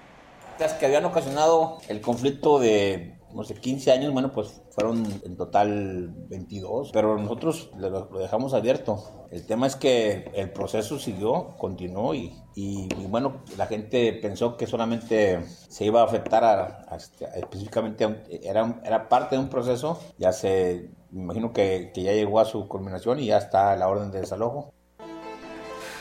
[0.79, 6.13] que habían ocasionado el conflicto de, no sé, 15 años, bueno, pues fueron en total
[6.29, 9.27] 22, pero nosotros lo, dejamos abierto.
[9.31, 14.67] El tema es que el proceso siguió, continuó y, y, bueno, la gente pensó que
[14.67, 20.33] solamente se iba a afectar a, este, específicamente, era, era parte de un proceso, ya
[20.33, 24.11] se, me imagino que, que ya llegó a su culminación y ya está la orden
[24.13, 24.74] de desalojo.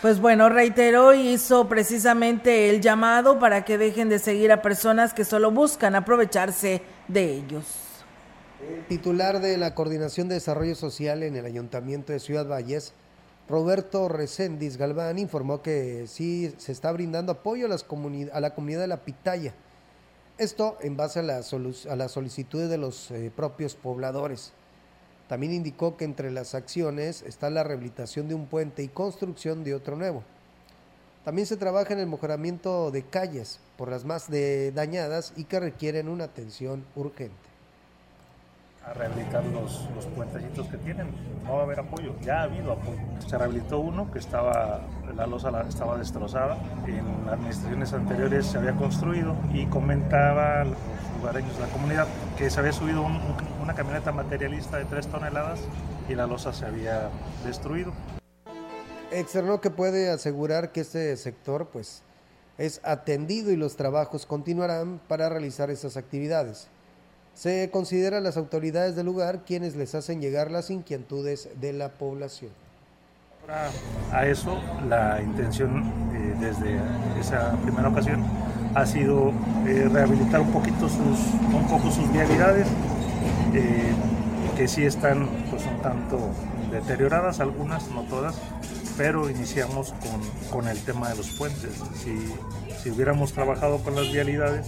[0.04, 5.14] Pues bueno, reiteró y hizo precisamente el llamado para que dejen de seguir a personas
[5.14, 7.64] que solo buscan aprovecharse de ellos.
[8.70, 12.92] El titular de la Coordinación de Desarrollo Social en el Ayuntamiento de Ciudad Valles,
[13.48, 17.86] Roberto Recendis Galván, informó que sí se está brindando apoyo a, las
[18.34, 19.54] a la comunidad de la Pitaya.
[20.38, 24.52] Esto en base a, a las solicitudes de los eh, propios pobladores.
[25.28, 29.74] También indicó que entre las acciones está la rehabilitación de un puente y construcción de
[29.74, 30.24] otro nuevo.
[31.24, 36.10] También se trabaja en el mejoramiento de calles por las más dañadas y que requieren
[36.10, 37.34] una atención urgente.
[38.86, 41.08] A rehabilitar los, los puentecitos que tienen,
[41.46, 43.00] no va a haber apoyo, ya ha habido apoyo.
[43.26, 44.82] Se rehabilitó uno que estaba,
[45.16, 50.66] la losa estaba destrozada, en administraciones anteriores se había construido y comentaba
[51.24, 52.08] lugareños de la comunidad,
[52.38, 53.06] que se había subido
[53.62, 55.62] una camioneta materialista de 3 toneladas
[56.10, 57.10] y la losa se había
[57.46, 57.94] destruido.
[59.10, 62.02] Externó que puede asegurar que este sector pues
[62.58, 66.68] es atendido y los trabajos continuarán para realizar esas actividades.
[67.36, 72.52] Se considera las autoridades del lugar quienes les hacen llegar las inquietudes de la población.
[74.12, 76.80] A eso, la intención eh, desde
[77.20, 78.24] esa primera ocasión
[78.76, 79.32] ha sido
[79.68, 81.20] eh, rehabilitar un poquito sus,
[81.54, 82.68] un poco sus vialidades,
[83.54, 83.94] eh,
[84.58, 86.20] que sí están pues un tanto
[86.72, 88.36] deterioradas, algunas, no todas,
[88.98, 90.22] pero iniciamos con,
[90.52, 91.72] con el tema de los puentes.
[91.96, 92.34] Si,
[92.82, 94.68] si, hubiéramos trabajado con las vialidades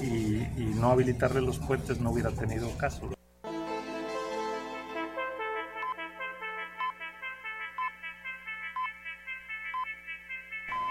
[0.00, 3.16] y, y no habilitarle los puentes no hubiera tenido caso.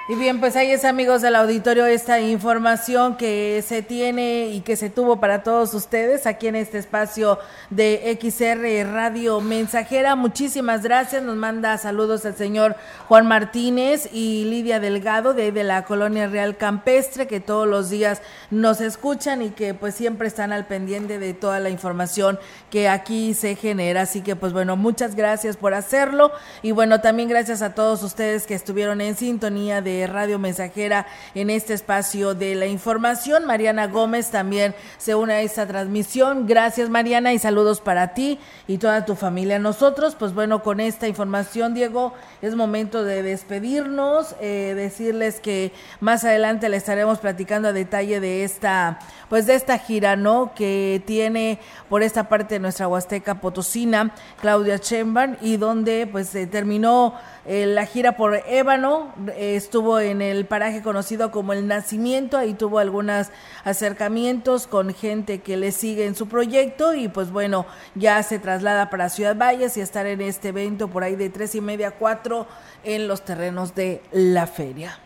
[0.07, 4.75] Y bien, pues ahí es amigos del auditorio esta información que se tiene y que
[4.75, 7.39] se tuvo para todos ustedes aquí en este espacio
[7.71, 10.15] de XR Radio Mensajera.
[10.15, 11.23] Muchísimas gracias.
[11.23, 12.75] Nos manda saludos el señor
[13.07, 18.21] Juan Martínez y Lidia Delgado de, de la Colonia Real Campestre que todos los días
[18.51, 22.37] nos escuchan y que pues siempre están al pendiente de toda la información
[22.69, 24.01] que aquí se genera.
[24.01, 26.31] Así que pues bueno, muchas gracias por hacerlo
[26.61, 31.49] y bueno, también gracias a todos ustedes que estuvieron en sintonía de Radio Mensajera en
[31.49, 33.45] este espacio de la información.
[33.45, 36.47] Mariana Gómez también se une a esta transmisión.
[36.47, 39.59] Gracias Mariana y saludos para ti y toda tu familia.
[39.59, 46.23] Nosotros, pues bueno, con esta información, Diego, es momento de despedirnos, eh, decirles que más
[46.23, 50.53] adelante le estaremos platicando a detalle de esta, pues de esta gira, ¿no?
[50.55, 56.47] Que tiene por esta parte de nuestra Huasteca Potosina, Claudia Chemban, y donde pues se
[56.47, 57.15] terminó
[57.47, 62.55] eh, la gira por Ébano, eh, estuvo en el paraje conocido como El Nacimiento, ahí
[62.55, 63.27] tuvo algunos
[63.63, 68.89] acercamientos con gente que le sigue en su proyecto y pues bueno, ya se traslada
[68.89, 71.91] para Ciudad Valles y estar en este evento por ahí de tres y media a
[71.91, 72.47] cuatro
[72.83, 74.97] en los terrenos de la feria.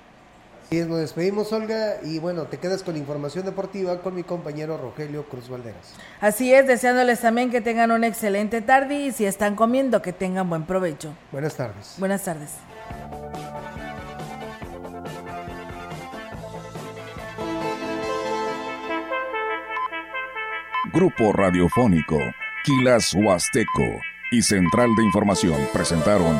[0.72, 5.24] Y nos despedimos, Olga, y bueno, te quedas con información deportiva con mi compañero Rogelio
[5.24, 5.96] Cruz Valderas.
[6.22, 10.48] Así es, deseándoles también que tengan una excelente tarde y si están comiendo, que tengan
[10.48, 11.14] buen provecho.
[11.32, 11.96] Buenas tardes.
[11.98, 12.52] Buenas tardes.
[20.94, 22.20] Grupo Radiofónico,
[22.64, 24.02] Quilas Huasteco
[24.32, 26.40] y Central de Información presentaron